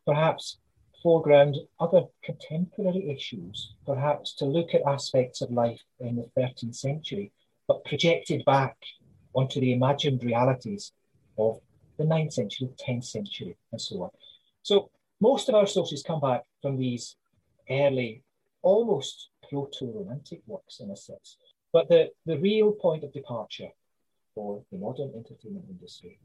[0.05, 0.57] perhaps
[1.05, 7.31] foreground other contemporary issues, perhaps to look at aspects of life in the 13th century,
[7.67, 8.75] but projected back
[9.35, 10.93] onto the imagined realities
[11.37, 11.59] of
[11.99, 14.09] the 9th century, 10th century, and so on.
[14.63, 14.89] So
[15.21, 17.15] most of our sources come back from these
[17.69, 18.23] early,
[18.63, 21.37] almost proto-romantic works in a sense.
[21.71, 23.69] But the, the real point of departure
[24.33, 26.17] for the modern entertainment industry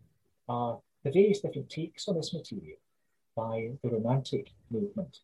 [0.48, 2.78] are the various different takes on this material
[3.36, 5.20] by the Romantic movement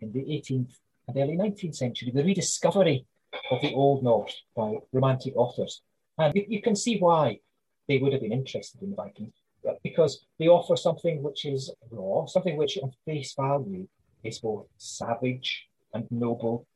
[0.00, 0.74] in the 18th
[1.08, 3.06] and early 19th century, the rediscovery
[3.50, 5.82] of the Old North by Romantic authors.
[6.18, 7.40] And you, can see why
[7.88, 9.34] they would have been interested in the Vikings,
[9.82, 13.86] because they offer something which is raw, something which on face value
[14.24, 16.66] is both savage and noble,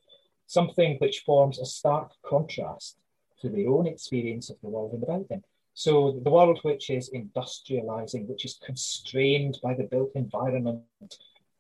[0.47, 2.97] something which forms a stark contrast
[3.41, 5.43] to their own experience of the world and about them.
[5.75, 10.85] So the world which is industrializing, which is constrained by the built environment,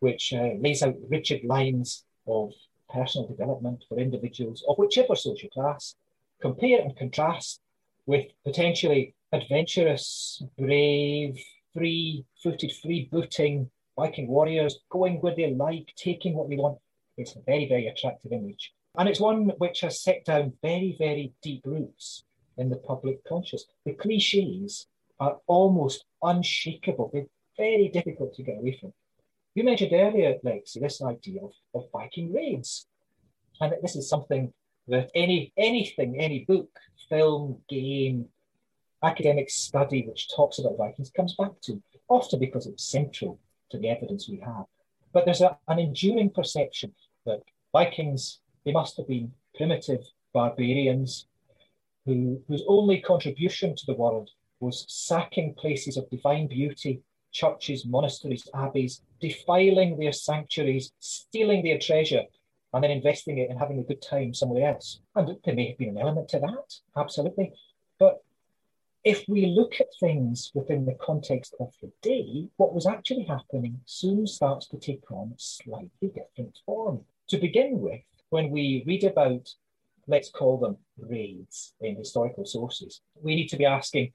[0.01, 2.53] which uh, lays out rigid lines of
[2.93, 5.95] personal development for individuals of whichever social class,
[6.41, 7.61] compare and contrast
[8.07, 11.39] with potentially adventurous, brave,
[11.73, 16.79] free-footed, free-booting Viking warriors going where they like, taking what they want.
[17.19, 18.73] It's a very, very attractive image.
[18.97, 22.25] And it's one which has set down very, very deep roots
[22.61, 23.65] in the public conscious.
[23.85, 24.87] The cliches
[25.19, 27.11] are almost unshakable.
[27.13, 28.93] They're very difficult to get away from.
[29.55, 32.87] You mentioned earlier, Lexi, this idea of, of Viking raids.
[33.61, 34.53] And this is something
[34.89, 36.71] that any anything, any book,
[37.09, 38.27] film, game,
[39.03, 43.39] academic study which talks about Vikings comes back to, often because it's central
[43.71, 44.65] to the evidence we have.
[45.13, 46.95] But there's a, an enduring perception
[47.27, 47.43] that
[47.73, 51.27] Vikings, they must have been primitive barbarians
[52.07, 54.31] who, whose only contribution to the world
[54.61, 62.25] was sacking places of divine beauty, churches, monasteries, abbeys, defiling their sanctuaries, stealing their treasure,
[62.73, 65.01] and then investing it and having a good time somewhere else.
[65.15, 67.53] And there may have been an element to that, absolutely.
[67.99, 68.23] But
[69.03, 73.81] if we look at things within the context of the day, what was actually happening
[73.87, 77.01] soon starts to take on a slightly different form.
[77.29, 79.49] To begin with, when we read about
[80.11, 83.01] let's call them raids in historical sources.
[83.23, 84.13] We need to be asking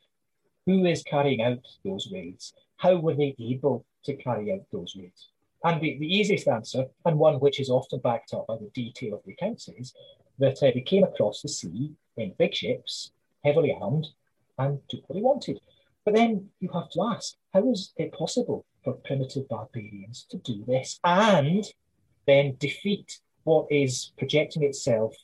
[0.65, 2.53] who is carrying out those raids?
[2.77, 5.29] How were they able to carry out those raids?
[5.63, 9.15] And the, the easiest answer, and one which is often backed up by the detail
[9.15, 9.93] of the accounts, is
[10.39, 13.11] that uh, they came across the sea in big ships,
[13.43, 14.07] heavily armed,
[14.57, 15.59] and took what they wanted.
[16.03, 20.63] But then you have to ask, how is it possible for primitive barbarians to do
[20.67, 21.65] this and
[22.27, 25.15] then defeat what is projecting itself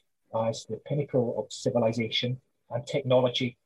[0.48, 3.58] as the pinnacle of civilization and technology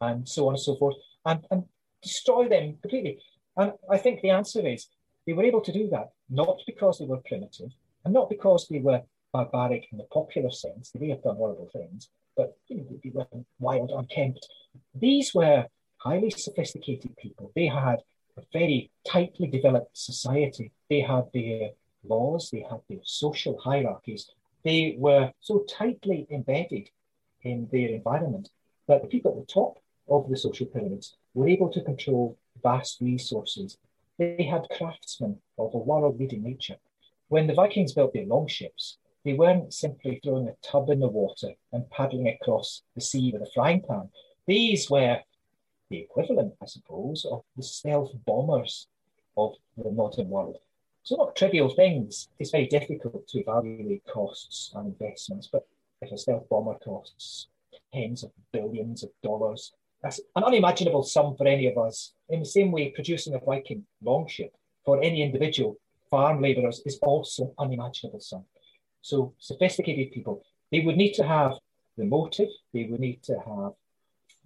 [0.00, 0.96] and so on and so forth,
[1.26, 1.64] and, and
[2.02, 3.18] destroy them completely.
[3.56, 4.88] And I think the answer is
[5.26, 7.70] they were able to do that not because they were primitive
[8.04, 9.02] and not because they were
[9.32, 13.10] barbaric in the popular sense, they may have done horrible things, but you know, they
[13.10, 13.26] were
[13.58, 14.48] wild, unkempt.
[14.94, 15.66] These were
[15.98, 17.52] highly sophisticated people.
[17.54, 17.98] They had
[18.36, 20.72] a very tightly developed society.
[20.88, 21.70] They had their
[22.04, 24.30] laws, they had their social hierarchies,
[24.62, 26.90] they were so tightly embedded
[27.42, 28.50] in their environment
[28.86, 33.00] that the people at the top of the social pyramids were able to control vast
[33.00, 33.78] resources.
[34.18, 36.76] They had craftsmen of a world leading nature.
[37.28, 41.52] When the Vikings built their longships, they weren't simply throwing a tub in the water
[41.72, 44.10] and paddling across the sea with a frying pan.
[44.46, 45.20] These were
[45.90, 48.88] the equivalent, I suppose, of the stealth bombers
[49.36, 50.58] of the modern world.
[51.02, 52.28] So, not trivial things.
[52.38, 55.66] It's very difficult to evaluate costs and investments, but
[56.02, 57.48] if a stealth bomber costs
[57.92, 59.72] tens of billions of dollars,
[60.02, 62.12] that's an unimaginable sum for any of us.
[62.28, 65.76] In the same way, producing a Viking longship for any individual
[66.10, 68.44] farm labourers is also an unimaginable sum.
[69.02, 71.54] So, sophisticated people, they would need to have
[71.96, 73.72] the motive, they would need to have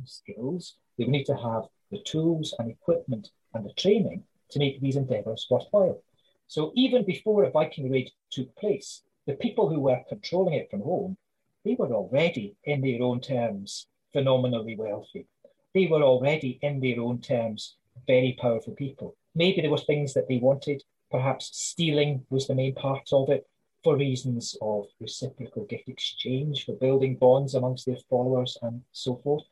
[0.04, 4.80] skills, they would need to have the tools and equipment and the training to make
[4.80, 6.00] these endeavours worthwhile.
[6.48, 10.82] So even before a Viking raid took place, the people who were controlling it from
[10.82, 11.16] home,
[11.64, 15.26] they were already, in their own terms, phenomenally wealthy.
[15.72, 17.76] They were already, in their own terms,
[18.06, 19.16] very powerful people.
[19.34, 20.82] Maybe there were things that they wanted.
[21.10, 23.46] Perhaps stealing was the main part of it
[23.82, 29.44] for reasons of reciprocal gift exchange, for building bonds amongst their followers and so forth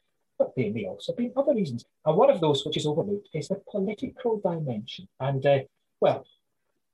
[0.42, 1.84] but there may also be other reasons.
[2.04, 5.06] And one of those which is overlooked is the political dimension.
[5.20, 5.60] And uh,
[6.00, 6.24] well,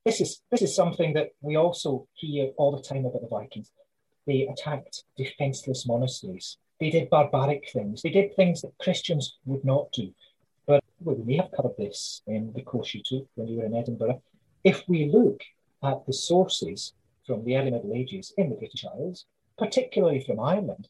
[0.04, 3.70] this is this is something that we also hear all the time about the Vikings.
[4.26, 6.56] They attacked defenseless monasteries.
[6.80, 8.02] They did barbaric things.
[8.02, 10.12] They did things that Christians would not do.
[10.66, 13.74] But we may have covered this in the course you took when you were in
[13.74, 14.22] Edinburgh.
[14.64, 15.40] If we look
[15.82, 16.92] at the sources
[17.26, 19.24] from the early Middle Ages in the British Isles,
[19.56, 20.88] particularly from Ireland,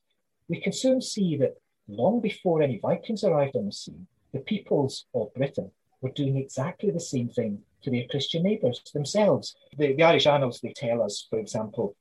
[0.49, 1.57] we can soon see that
[1.89, 6.91] long before any Vikings arrived on the scene, the peoples of Britain were doing exactly
[6.91, 9.57] the same thing to their Christian neighbours themselves.
[9.77, 11.97] The, the Irish annals, they tell us, for example,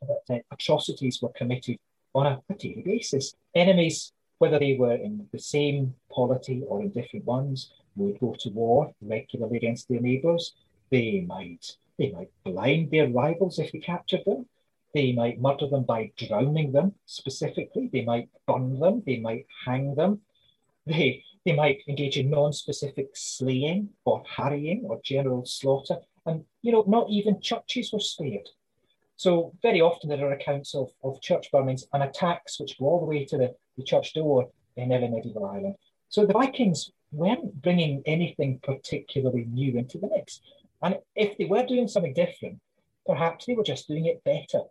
[0.00, 1.78] that uh, atrocities were committed
[2.14, 3.34] on a, daily basis.
[3.54, 8.50] Enemies, whether they were in the same polity or in different ones, would go to
[8.50, 10.54] war regularly against their neighbours.
[10.90, 14.46] They might they might blind their rivals if they captured them.
[14.94, 17.88] They might murder them by drowning them specifically.
[17.92, 19.02] They might burn them.
[19.06, 20.20] They might hang them.
[20.86, 25.96] They, they might engage in non-specific slaying or harrying or general slaughter.
[26.26, 28.48] And, you know, not even churches were spared.
[29.16, 33.00] So very often there are accounts of, of church burnings and attacks which go all
[33.00, 35.74] the way to the, the church door in early medieval Ireland.
[36.08, 40.40] So the Vikings weren't bringing anything particularly new into the mix.
[40.82, 42.60] And if they were doing something different,
[43.06, 44.62] perhaps they were just doing it better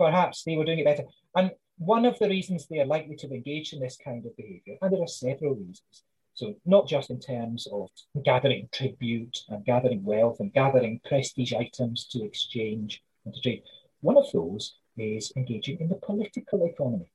[0.00, 1.04] perhaps they were doing it better.
[1.36, 1.50] And
[1.80, 4.92] one of the reasons they are likely to engage in this kind of behaviour, and
[4.92, 6.04] there are several reasons,
[6.34, 7.88] so not just in terms of
[8.22, 13.62] gathering tribute and gathering wealth and gathering prestige items to exchange and to trade.
[14.02, 17.10] One of those is engaging in the political economy.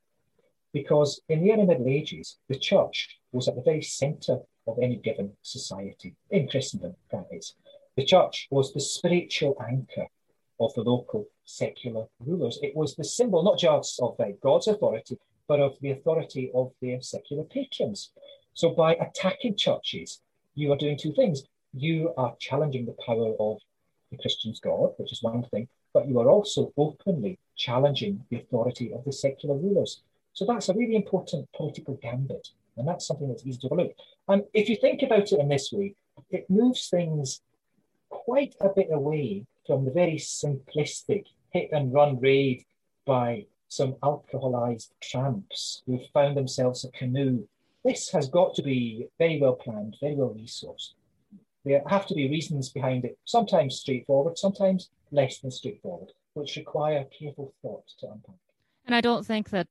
[0.74, 4.96] Because in the early Middle Ages, the church was at the very centre of any
[4.96, 7.54] given society, in Christendom, that is.
[7.98, 10.08] The church was the spiritual anchor
[10.60, 12.60] of the local secular rulers.
[12.62, 17.02] It was the symbol not just of God's authority, but of the authority of their
[17.02, 18.12] secular patrons.
[18.54, 20.22] So by attacking churches,
[20.56, 21.44] you are doing two things.
[21.74, 23.60] You are challenging the power of
[24.12, 28.94] the Christian's God, which is one thing, but you are also openly challenging the authority
[28.94, 30.02] of the secular rulers.
[30.34, 32.50] So that's a really important political gambit.
[32.78, 33.96] And that's something that's easy to overlook.
[34.28, 35.96] And if you think about it in this way,
[36.30, 37.42] it moves things
[38.10, 42.64] quite a bit away from the very simplistic hit and run raid
[43.06, 47.48] by some alcoholized tramps who found themselves a canoe.
[47.84, 50.94] This has got to be very well planned, very well resourced.
[51.64, 57.06] There have to be reasons behind it, sometimes straightforward, sometimes less than straightforward, which require
[57.18, 58.36] careful thought to unpack.
[58.86, 59.68] And I don't think that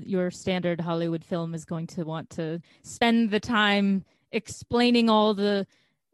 [0.00, 5.66] your standard Hollywood film is going to want to spend the time explaining all the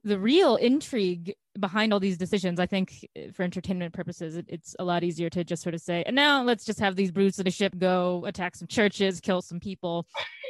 [0.04, 4.84] the real intrigue behind all these decisions, I think for entertainment purposes, it, it's a
[4.84, 7.46] lot easier to just sort of say, and now let's just have these brutes of
[7.46, 10.06] a ship go attack some churches, kill some people,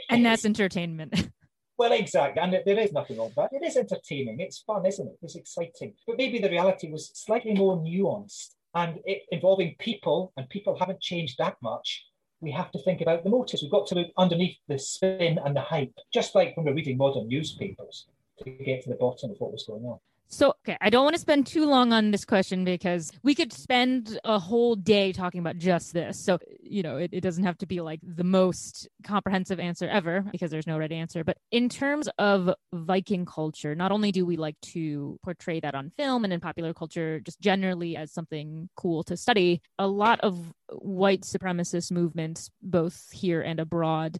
[0.08, 1.28] and that's entertainment.
[1.78, 2.40] Well, exactly.
[2.40, 3.48] And there is nothing wrong with that.
[3.50, 4.38] It is entertaining.
[4.38, 5.18] It's fun, isn't it?
[5.22, 5.94] It's exciting.
[6.06, 11.00] But maybe the reality was slightly more nuanced and it, involving people, and people haven't
[11.00, 12.04] changed that much.
[12.40, 13.62] We have to think about the motives.
[13.62, 16.98] We've got to look underneath the spin and the hype, just like when we're reading
[16.98, 18.06] modern newspapers
[18.44, 19.98] to get to the bottom of what was going on.
[20.32, 23.52] So, okay, I don't want to spend too long on this question because we could
[23.52, 26.24] spend a whole day talking about just this.
[26.24, 30.24] So, you know, it, it doesn't have to be like the most comprehensive answer ever
[30.32, 31.22] because there's no right answer.
[31.22, 35.92] But in terms of Viking culture, not only do we like to portray that on
[35.98, 40.54] film and in popular culture just generally as something cool to study, a lot of
[40.70, 44.16] white supremacist movements, both here and abroad,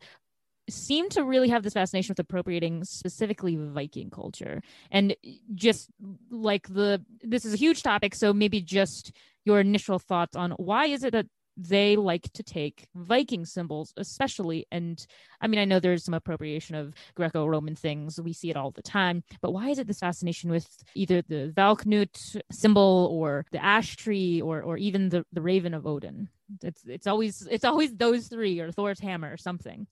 [0.69, 4.63] seem to really have this fascination with appropriating specifically Viking culture.
[4.91, 5.17] And
[5.55, 5.89] just
[6.31, 8.15] like the, this is a huge topic.
[8.15, 9.13] So maybe just
[9.45, 11.27] your initial thoughts on why is it that
[11.57, 14.67] they like to take Viking symbols, especially.
[14.71, 15.05] And
[15.41, 18.71] I mean, I know there's some appropriation of Greco Roman things, we see it all
[18.71, 23.63] the time, but why is it this fascination with either the Valknut symbol or the
[23.63, 26.29] ash tree or, or even the, the raven of Odin?
[26.63, 29.87] It's, it's always it's always those three or Thor's hammer or something.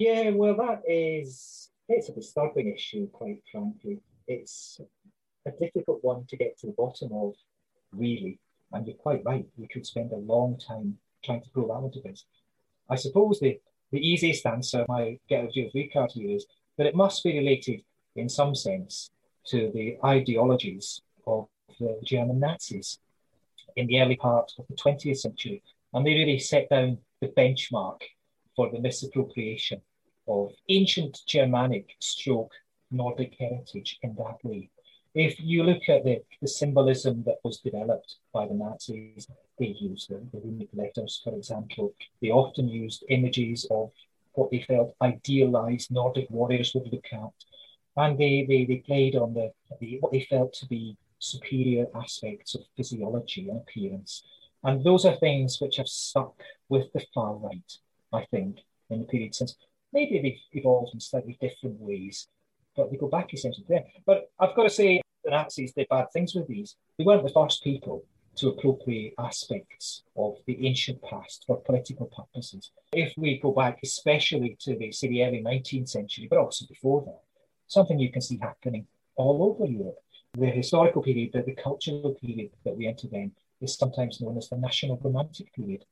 [0.00, 4.00] Yeah, well, that is it's a disturbing issue, quite frankly.
[4.26, 4.80] It's
[5.46, 7.34] a difficult one to get to the bottom of,
[7.92, 8.38] really.
[8.72, 9.44] And you're quite right.
[9.58, 12.24] We could spend a long time trying to pull that into bits.
[12.88, 13.60] I suppose the,
[13.92, 16.46] the easiest answer might get view of card here is
[16.78, 17.82] that it must be related
[18.16, 19.10] in some sense
[19.48, 21.46] to the ideologies of
[21.78, 23.00] the German Nazis
[23.76, 25.62] in the early part of the 20th century.
[25.92, 28.00] And they really set down the benchmark
[28.56, 29.82] for the misappropriation
[30.30, 32.52] of ancient Germanic stroke
[32.90, 34.70] Nordic heritage in that way.
[35.14, 39.26] If you look at the, the symbolism that was developed by the Nazis,
[39.58, 41.94] they used the, the runic letters, for example.
[42.22, 43.90] They often used images of
[44.34, 47.34] what they felt idealized Nordic warriors would look at.
[47.96, 49.50] And they, they, they played on the,
[49.80, 54.22] the what they felt to be superior aspects of physiology and appearance.
[54.62, 56.34] And those are things which have stuck
[56.68, 57.72] with the far right,
[58.12, 59.56] I think, in the period since
[59.92, 62.28] maybe they've evolved in slightly different ways,
[62.76, 63.66] but they go back essentially.
[64.06, 66.76] But I've got to say, the Nazis did bad things with these.
[66.98, 68.04] They weren't the first people
[68.36, 72.70] to appropriate aspects of the ancient past for political purposes.
[72.92, 77.02] If we go back, especially to the, say, the early 19th century, but also before
[77.02, 77.20] that,
[77.66, 78.86] something you can see happening
[79.16, 79.98] all over Europe.
[80.38, 84.48] The historical period, the, the cultural period that we enter then, is sometimes known as
[84.48, 85.84] the National Romantic period.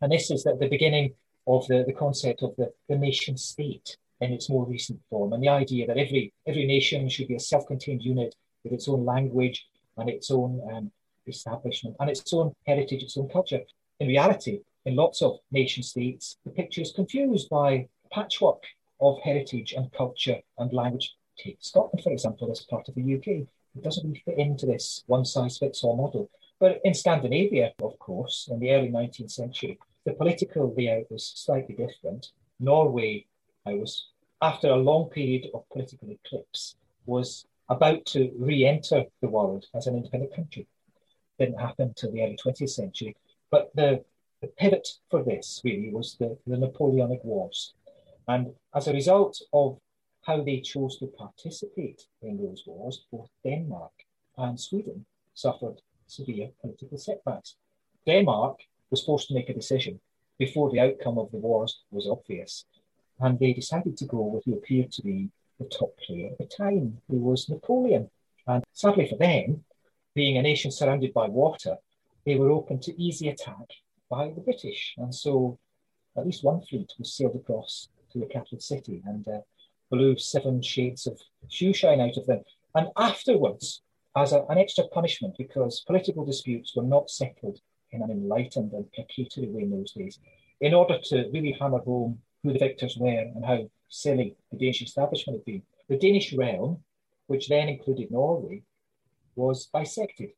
[0.00, 1.14] And this is at the beginning
[1.46, 5.42] of the, the concept of the, the nation state in its more recent form, and
[5.42, 9.66] the idea that every every nation should be a self-contained unit with its own language
[9.96, 10.90] and its own um,
[11.26, 13.60] establishment and its own heritage, its own culture.
[14.00, 18.62] In reality, in lots of nation states, the picture is confused by patchwork
[19.00, 21.14] of heritage and culture and language.
[21.38, 23.26] Take Scotland, for example, as part of the UK.
[23.74, 26.30] It doesn't really fit into this one size fits all model.
[26.60, 31.74] But in Scandinavia, of course, in the early 19th century, the political layout was slightly
[31.74, 32.32] different.
[32.58, 33.26] Norway,
[33.66, 34.08] I was,
[34.40, 36.76] after a long period of political eclipse,
[37.06, 40.66] was about to re-enter the world as an independent country.
[41.38, 43.16] Didn't happen until the early 20th century.
[43.50, 44.04] But the,
[44.40, 47.74] the pivot for this really was the, the Napoleonic Wars.
[48.28, 49.78] And as a result of
[50.22, 53.92] how they chose to participate in those wars, both Denmark
[54.38, 55.04] and Sweden
[55.34, 57.56] suffered severe political setbacks.
[58.06, 58.60] Denmark
[58.92, 59.98] was forced to make a decision
[60.38, 62.66] before the outcome of the wars was obvious.
[63.18, 66.46] And they decided to go with who appeared to be the top player at the
[66.46, 68.10] time, who was Napoleon.
[68.46, 69.64] And sadly for them,
[70.14, 71.76] being a nation surrounded by water,
[72.26, 73.68] they were open to easy attack
[74.10, 74.94] by the British.
[74.98, 75.58] And so
[76.16, 79.40] at least one fleet was sailed across to the capital city and uh,
[79.90, 82.42] blew seven shades of shoeshine out of them.
[82.74, 83.82] And afterwards,
[84.16, 87.60] as a, an extra punishment, because political disputes were not settled
[87.92, 90.18] in an enlightened and placatory way in those days,
[90.60, 94.82] in order to really hammer home who the victors were and how silly the Danish
[94.82, 95.62] establishment had been.
[95.88, 96.82] The Danish realm,
[97.26, 98.62] which then included Norway,
[99.36, 100.30] was bisected,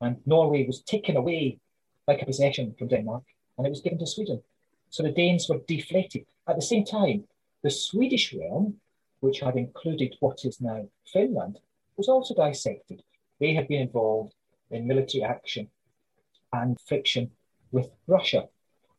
[0.00, 1.58] and Norway was taken away
[2.06, 3.24] like a possession from Denmark,
[3.56, 4.42] and it was given to Sweden.
[4.90, 6.26] So the Danes were deflated.
[6.46, 7.24] At the same time,
[7.62, 8.76] the Swedish realm,
[9.20, 11.58] which had included what is now Finland,
[11.96, 13.02] was also dissected.
[13.40, 14.34] They had been involved
[14.70, 15.68] in military action
[16.52, 17.30] and friction
[17.72, 18.48] with Russia.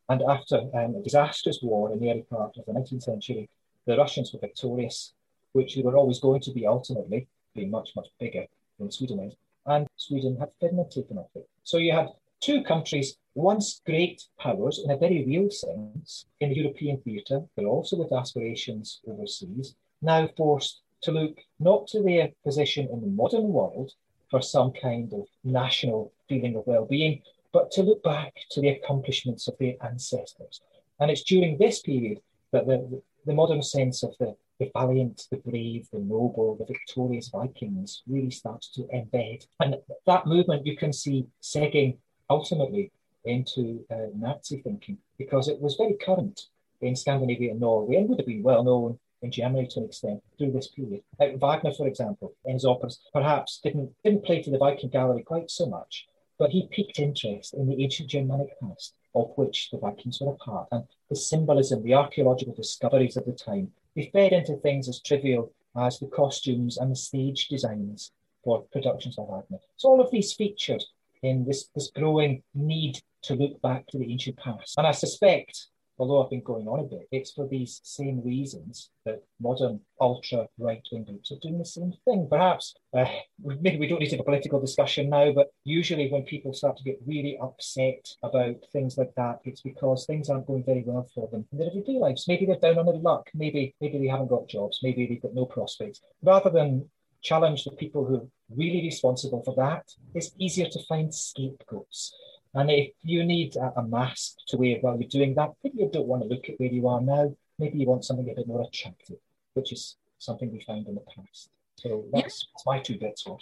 [0.09, 3.49] And after um, a disastrous war in the early part of the 19th century,
[3.85, 5.13] the Russians were victorious,
[5.53, 8.45] which they were always going to be ultimately, being much, much bigger
[8.79, 9.35] than Sweden is.
[9.65, 11.47] And Sweden had Finland taken off it.
[11.63, 12.09] So you had
[12.39, 17.65] two countries, once great powers in a very real sense in the European theatre, but
[17.65, 23.49] also with aspirations overseas, now forced to look not to their position in the modern
[23.49, 23.93] world
[24.29, 27.21] for some kind of national feeling of well being,
[27.51, 30.61] but to look back to the accomplishments of their ancestors.
[30.99, 32.19] And it's during this period
[32.51, 37.29] that the, the modern sense of the, the valiant, the brave, the noble, the victorious
[37.29, 39.45] Vikings really starts to embed.
[39.59, 41.97] And that movement you can see segging
[42.29, 42.91] ultimately
[43.25, 46.47] into uh, Nazi thinking because it was very current
[46.81, 50.23] in Scandinavia and Norway and would have been well known in Germany to an extent
[50.37, 51.01] through this period.
[51.19, 55.23] Like Wagner, for example, in his operas, perhaps didn't didn't play to the Viking gallery
[55.23, 56.07] quite so much,
[56.39, 60.35] but he piqued interest in the ancient Germanic past of which the Vikings were a
[60.35, 65.01] part, and the symbolism, the archaeological discoveries of the time, they fed into things as
[65.01, 68.11] trivial as the costumes and the stage designs
[68.43, 69.59] for productions like Wagner.
[69.77, 70.83] So all of these featured
[71.23, 74.77] in this, this growing need to look back to the ancient past.
[74.77, 75.67] And I suspect
[75.99, 80.47] although I've been going on a bit, it's for these same reasons that modern ultra
[80.57, 82.27] right wing groups are doing the same thing.
[82.29, 83.05] Perhaps uh,
[83.43, 86.77] maybe we don't need to have a political discussion now, but usually when people start
[86.77, 91.07] to get really upset about things like that, it's because things aren't going very well
[91.13, 92.27] for them in their everyday lives.
[92.27, 93.29] Maybe they're down on their luck.
[93.33, 94.79] Maybe maybe they haven't got jobs.
[94.81, 96.01] Maybe they've got no prospects.
[96.23, 96.89] Rather than
[97.21, 99.83] challenge the people who are really responsible for that,
[100.15, 102.13] it's easier to find scapegoats.
[102.53, 105.89] And if you need a, a mask to wear while you're doing that, maybe you
[105.91, 107.35] don't want to look at where you are now.
[107.59, 109.17] Maybe you want something a bit more attractive,
[109.53, 111.49] which is something we found in the past.
[111.75, 112.61] So that's, yeah.
[112.65, 113.39] my two bits worth.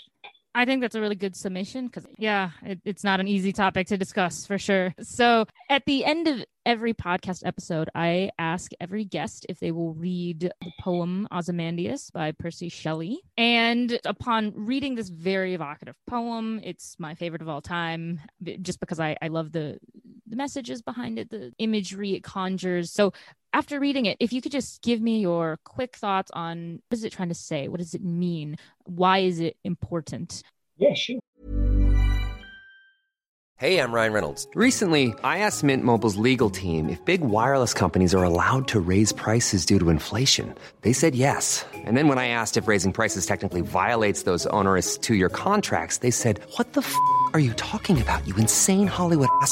[0.58, 3.86] I think that's a really good summation because, yeah, it, it's not an easy topic
[3.88, 4.92] to discuss for sure.
[5.04, 9.94] So, at the end of every podcast episode, I ask every guest if they will
[9.94, 13.20] read the poem Ozymandias by Percy Shelley.
[13.38, 18.20] And upon reading this very evocative poem, it's my favorite of all time,
[18.64, 19.78] just because I, I love the,
[20.26, 22.92] the messages behind it, the imagery it conjures.
[22.92, 23.14] So,
[23.58, 27.04] after reading it, if you could just give me your quick thoughts on what is
[27.04, 27.68] it trying to say?
[27.68, 28.58] What does it mean?
[28.86, 30.44] Why is it important?
[30.78, 31.20] Yeah, sure.
[33.56, 34.48] Hey, I'm Ryan Reynolds.
[34.54, 39.12] Recently, I asked Mint Mobile's legal team if big wireless companies are allowed to raise
[39.12, 40.54] prices due to inflation.
[40.82, 41.66] They said yes.
[41.74, 45.98] And then when I asked if raising prices technically violates those onerous two year contracts,
[46.06, 46.94] they said, What the f
[47.34, 49.52] are you talking about, you insane Hollywood ass?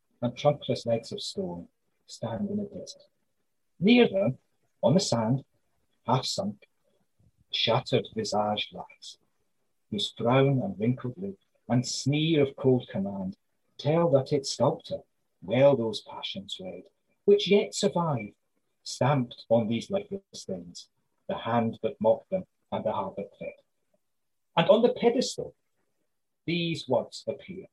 [0.21, 1.67] and trunkless legs of stone
[2.07, 3.03] stand in the desert.
[3.79, 4.37] Near them,
[4.83, 5.43] on the sand,
[6.05, 6.67] half sunk,
[7.51, 9.17] shattered visage lies,
[9.89, 11.37] whose frown and wrinkled lip
[11.67, 13.37] and sneer of cold command
[13.77, 14.99] tell that its sculptor
[15.41, 16.83] well those passions read,
[17.25, 18.29] which yet survive,
[18.83, 20.87] stamped on these lifeless things,
[21.27, 23.53] the hand that mocked them and the heart that fed.
[24.57, 25.55] And on the pedestal,
[26.45, 27.65] these words appear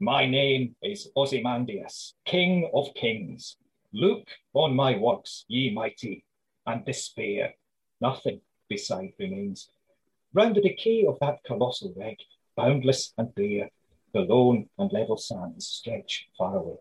[0.00, 3.56] my name is Ozymandias, King of Kings.
[3.92, 6.24] Look on my works, ye mighty,
[6.66, 7.54] and despair.
[8.00, 9.68] Nothing beside remains.
[10.34, 12.18] Round the decay of that colossal wreck,
[12.54, 13.70] boundless and bare,
[14.14, 16.76] the lone and level sands stretch far away.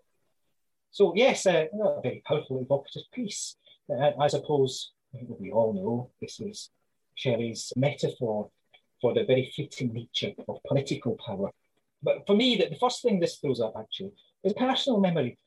[0.92, 3.56] So, yes, uh, a very powerful, evocative piece.
[3.90, 4.92] Uh, I suppose
[5.40, 6.70] we all know this is
[7.16, 8.52] Shelley's metaphor
[9.02, 11.52] for the very fleeting nature of political power
[12.04, 14.12] But for me, the, the first thing this throws up actually
[14.44, 15.38] is a personal memory.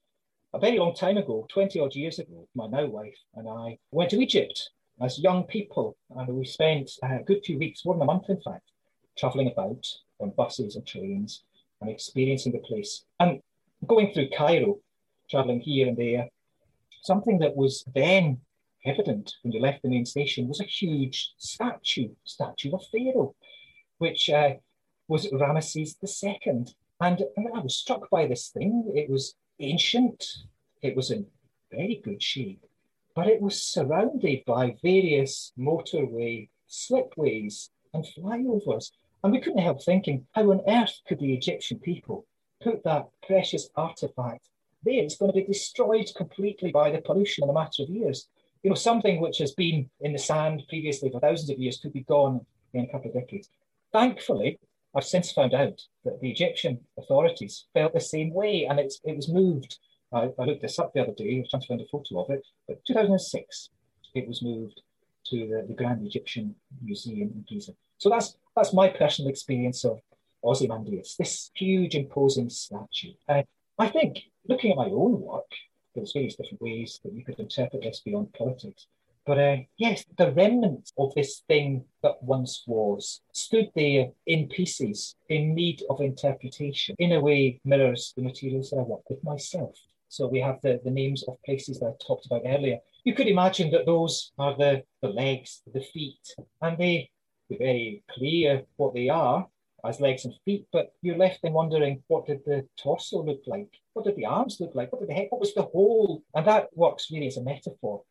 [0.52, 4.10] A very long time ago, 20 odd years ago, my now wife and I went
[4.10, 4.70] to Egypt
[5.00, 8.40] as young people, and we spent a good few weeks, more than a month in
[8.40, 8.64] fact,
[9.16, 9.86] traveling about
[10.18, 11.44] on buses and trains
[11.80, 13.04] and experiencing the place.
[13.18, 13.40] And
[13.86, 14.78] going through Cairo,
[15.30, 16.28] traveling here and there,
[17.02, 18.40] something that was then
[18.84, 23.34] evident when you left the main station was a huge statue, statue of Pharaoh,
[23.98, 24.54] which uh,
[25.10, 26.64] was Ramesses II.
[27.00, 28.92] And, and I was struck by this thing.
[28.94, 30.24] It was ancient,
[30.82, 31.26] it was in
[31.72, 32.64] very good shape,
[33.14, 38.92] but it was surrounded by various motorway slipways and flyovers.
[39.22, 42.24] And we couldn't help thinking, how on earth could the Egyptian people
[42.62, 44.48] put that precious artifact
[44.84, 45.02] there?
[45.02, 48.28] It's going to be destroyed completely by the pollution in a matter of years.
[48.62, 51.92] You know, something which has been in the sand previously for thousands of years could
[51.92, 53.50] be gone in a couple of decades.
[53.92, 54.58] Thankfully,
[54.94, 59.16] I've since found out that the Egyptian authorities felt the same way, and it's, it
[59.16, 59.78] was moved.
[60.12, 62.24] I, I looked this up the other day, I was trying to find a photo
[62.24, 63.70] of it, but 2006,
[64.14, 64.82] it was moved
[65.26, 67.72] to the, the Grand Egyptian Museum in Giza.
[67.98, 70.00] So that's that's my personal experience of
[70.42, 73.12] Ozymandias, this huge imposing statue.
[73.28, 73.42] Uh,
[73.78, 75.50] I think looking at my own work,
[75.94, 78.86] there's various different ways that you could interpret this beyond politics.
[79.30, 85.14] But uh, yes, the remnants of this thing that once was stood there in pieces,
[85.28, 89.76] in need of interpretation, in a way mirrors the materials that I work with myself.
[90.08, 92.78] So we have the, the names of places that I talked about earlier.
[93.04, 97.08] You could imagine that those are the, the legs, the feet, and they
[97.48, 99.46] be very clear what they are
[99.84, 103.68] as legs and feet, but you're left then wondering what did the torso look like?
[103.92, 104.90] What did the arms look like?
[104.90, 105.28] What did the head?
[105.30, 106.24] What was the whole?
[106.34, 108.02] And that works really as a metaphor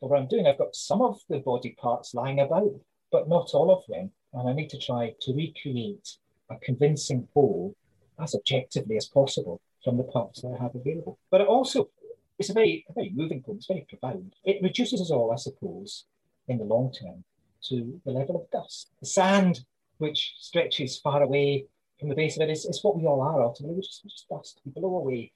[0.00, 0.46] what I'm doing.
[0.46, 2.72] I've got some of the body parts lying about,
[3.10, 4.10] but not all of them.
[4.32, 6.16] And I need to try to recreate
[6.50, 7.74] a convincing whole
[8.20, 11.18] as objectively as possible from the parts that I have available.
[11.30, 11.88] But it also,
[12.38, 14.34] it's a very, a very moving point, it's very profound.
[14.44, 16.04] It reduces us all, I suppose,
[16.48, 17.24] in the long term
[17.68, 18.90] to the level of dust.
[19.00, 19.60] The sand,
[19.98, 21.66] which stretches far away
[21.98, 23.76] from the base of it, is, is what we all are ultimately.
[23.76, 24.60] We're just, we're just dust.
[24.64, 25.32] We blow away.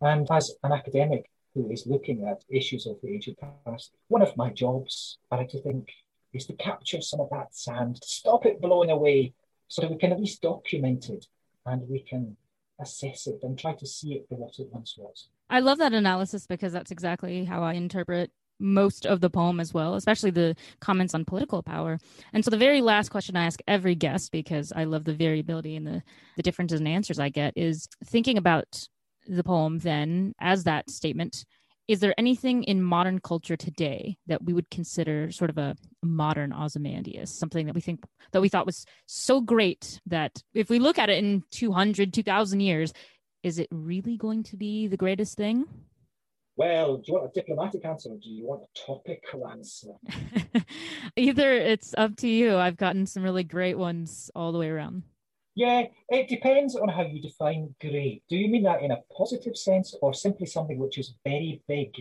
[0.00, 4.36] And as an academic who is looking at issues of the ancient past, one of
[4.36, 5.88] my jobs, I like to think,
[6.34, 9.32] is to capture some of that sand, to stop it blowing away,
[9.68, 11.26] so that we can at least document it
[11.64, 12.36] and we can
[12.78, 15.28] assess it and try to see it for what it once was.
[15.48, 19.72] I love that analysis because that's exactly how I interpret most of the poem as
[19.72, 21.98] well, especially the comments on political power.
[22.34, 25.74] And so the very last question I ask every guest, because I love the variability
[25.74, 26.02] and the,
[26.36, 28.88] the differences in answers I get, is thinking about
[29.28, 31.44] the poem then as that statement.
[31.88, 36.52] Is there anything in modern culture today that we would consider sort of a modern
[36.52, 40.98] Ozymandias, something that we think that we thought was so great that if we look
[40.98, 42.92] at it in 200, 2000 years,
[43.44, 45.64] is it really going to be the greatest thing?
[46.56, 49.92] Well, do you want a diplomatic answer or do you want a topical answer?
[51.16, 52.56] Either it's up to you.
[52.56, 55.02] I've gotten some really great ones all the way around.
[55.56, 58.22] Yeah, it depends on how you define great.
[58.28, 61.94] Do you mean that in a positive sense or simply something which is very big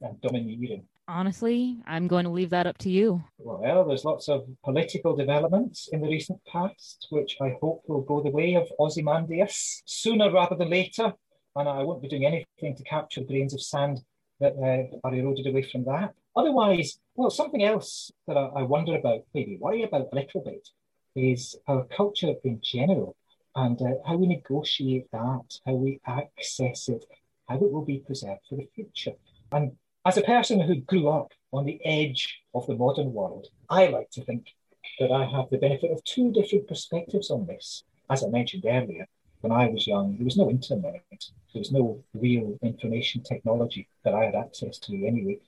[0.00, 0.84] and domineering?
[1.06, 3.22] Honestly, I'm going to leave that up to you.
[3.38, 8.22] Well, there's lots of political developments in the recent past, which I hope will go
[8.22, 11.12] the way of Ozymandias sooner rather than later
[11.56, 14.00] and I won't be doing anything to capture grains of sand
[14.40, 16.14] that uh, are eroded away from that.
[16.36, 20.68] Otherwise, well, something else that I, I wonder about, maybe worry about a little bit,
[21.14, 23.16] is our culture in general
[23.56, 27.04] and uh, how we negotiate that, how we access it,
[27.48, 29.12] how it will be preserved for the future.
[29.52, 29.72] And
[30.04, 34.10] as a person who grew up on the edge of the modern world, I like
[34.10, 34.54] to think
[34.98, 37.84] that I have the benefit of two different perspectives on this.
[38.10, 39.06] As I mentioned earlier,
[39.40, 41.02] when I was young, there was no internet.
[41.10, 45.38] There was no real information technology that I had access to anyway.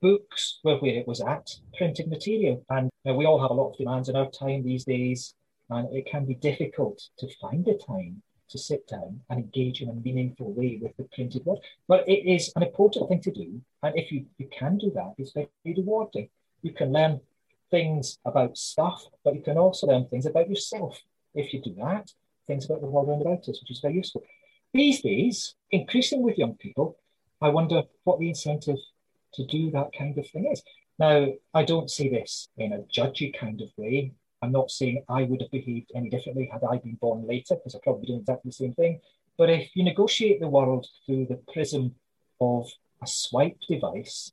[0.00, 2.64] Books where it was at, printed material.
[2.70, 5.34] And uh, we all have a lot of demands in our time these days,
[5.70, 9.88] and it can be difficult to find the time to sit down and engage in
[9.88, 11.58] a meaningful way with the printed word.
[11.88, 13.60] But it is an important thing to do.
[13.82, 16.28] And if you, you can do that, it's very rewarding.
[16.62, 17.20] You can learn
[17.70, 21.00] things about stuff, but you can also learn things about yourself
[21.34, 22.12] if you do that
[22.46, 24.22] things about the world around about us, which is very useful.
[24.72, 26.98] These days, increasing with young people,
[27.40, 28.78] I wonder what the incentive
[29.36, 30.62] to do that kind of thing is.
[30.98, 34.12] Now, I don't see this in a judgy kind of way.
[34.42, 37.74] I'm not saying I would have behaved any differently had I been born later, because
[37.74, 39.00] I'd probably be doing exactly the same thing.
[39.38, 41.94] But if you negotiate the world through the prism
[42.40, 42.70] of
[43.02, 44.32] a swipe device,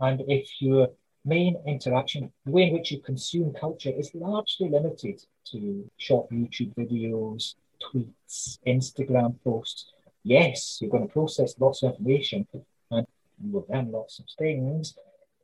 [0.00, 0.88] and if your
[1.24, 6.74] main interaction, the way in which you consume culture is largely limited to short YouTube
[6.74, 9.92] videos, tweets, Instagram posts.
[10.24, 12.46] Yes, you're going to process lots of information
[12.90, 13.06] and
[13.42, 14.96] you will learn lots of things,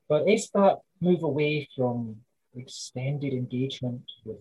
[0.09, 2.17] but is that move away from
[2.55, 4.39] extended engagement with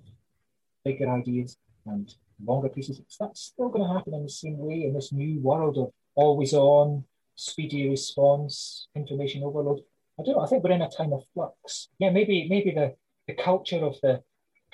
[0.83, 2.13] bigger ideas and
[2.43, 5.39] longer pieces, is that still going to happen in the same way in this new
[5.39, 7.03] world of always on,
[7.35, 9.81] speedy response, information overload?
[10.19, 10.41] I don't know.
[10.41, 11.89] I think we're in a time of flux.
[11.99, 12.95] Yeah, maybe maybe the,
[13.27, 14.23] the culture of the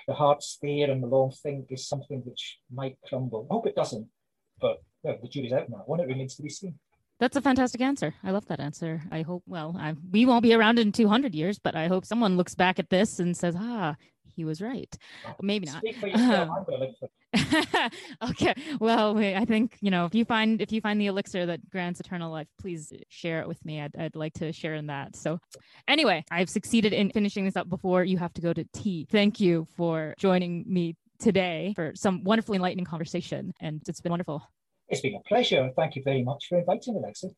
[0.08, 3.48] the hard stare and the long think is something which might crumble.
[3.50, 4.08] I hope it doesn't,
[4.60, 6.00] but well, the jury's out that one.
[6.00, 6.76] It remains to be seen.
[7.24, 8.14] That's a fantastic answer.
[8.22, 9.02] I love that answer.
[9.10, 12.36] I hope, well, I, we won't be around in 200 years, but I hope someone
[12.36, 13.96] looks back at this and says, ah,
[14.36, 14.94] he was right.
[15.42, 15.82] Maybe not.
[18.30, 18.54] okay.
[18.78, 22.02] Well, I think you know if you find if you find the elixir that grants
[22.02, 23.80] eternal life, please share it with me.
[23.80, 25.16] I'd, I'd like to share in that.
[25.16, 25.40] So,
[25.88, 29.08] anyway, I've succeeded in finishing this up before you have to go to tea.
[29.10, 34.46] Thank you for joining me today for some wonderfully enlightening conversation, and it's been wonderful.
[34.90, 35.62] It's been a pleasure.
[35.62, 37.30] And thank you very much for inviting me, Alexa.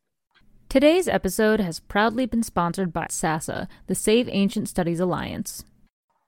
[0.68, 5.64] Today's episode has proudly been sponsored by SASA, the Save Ancient Studies Alliance.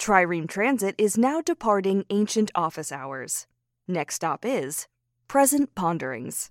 [0.00, 3.46] Trireme Transit is now departing ancient office hours.
[3.86, 4.88] Next stop is
[5.28, 6.50] Present Ponderings.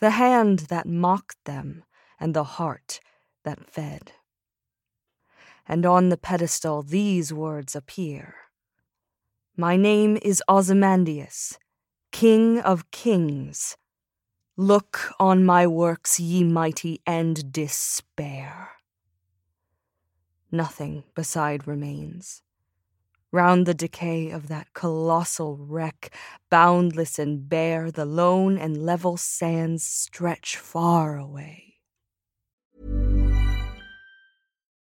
[0.00, 1.84] The hand that mocked them,
[2.20, 3.00] and the heart
[3.44, 4.12] that fed.
[5.66, 8.34] And on the pedestal these words appear
[9.56, 11.58] My name is Ozymandias,
[12.12, 13.76] King of Kings.
[14.56, 18.76] Look on my works, ye mighty, and despair
[20.50, 22.42] nothing beside remains.
[23.36, 26.10] Round the decay of that colossal wreck,
[26.48, 31.74] boundless and bare, the lone and level sands stretch far away.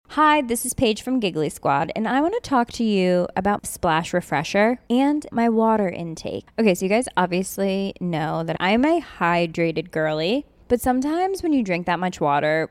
[0.08, 3.66] Hi, this is Paige from Giggly Squad, and I want to talk to you about
[3.66, 6.46] Splash Refresher and my water intake.
[6.58, 11.62] Okay, so you guys obviously know that I'm a hydrated girly, but sometimes when you
[11.62, 12.70] drink that much water,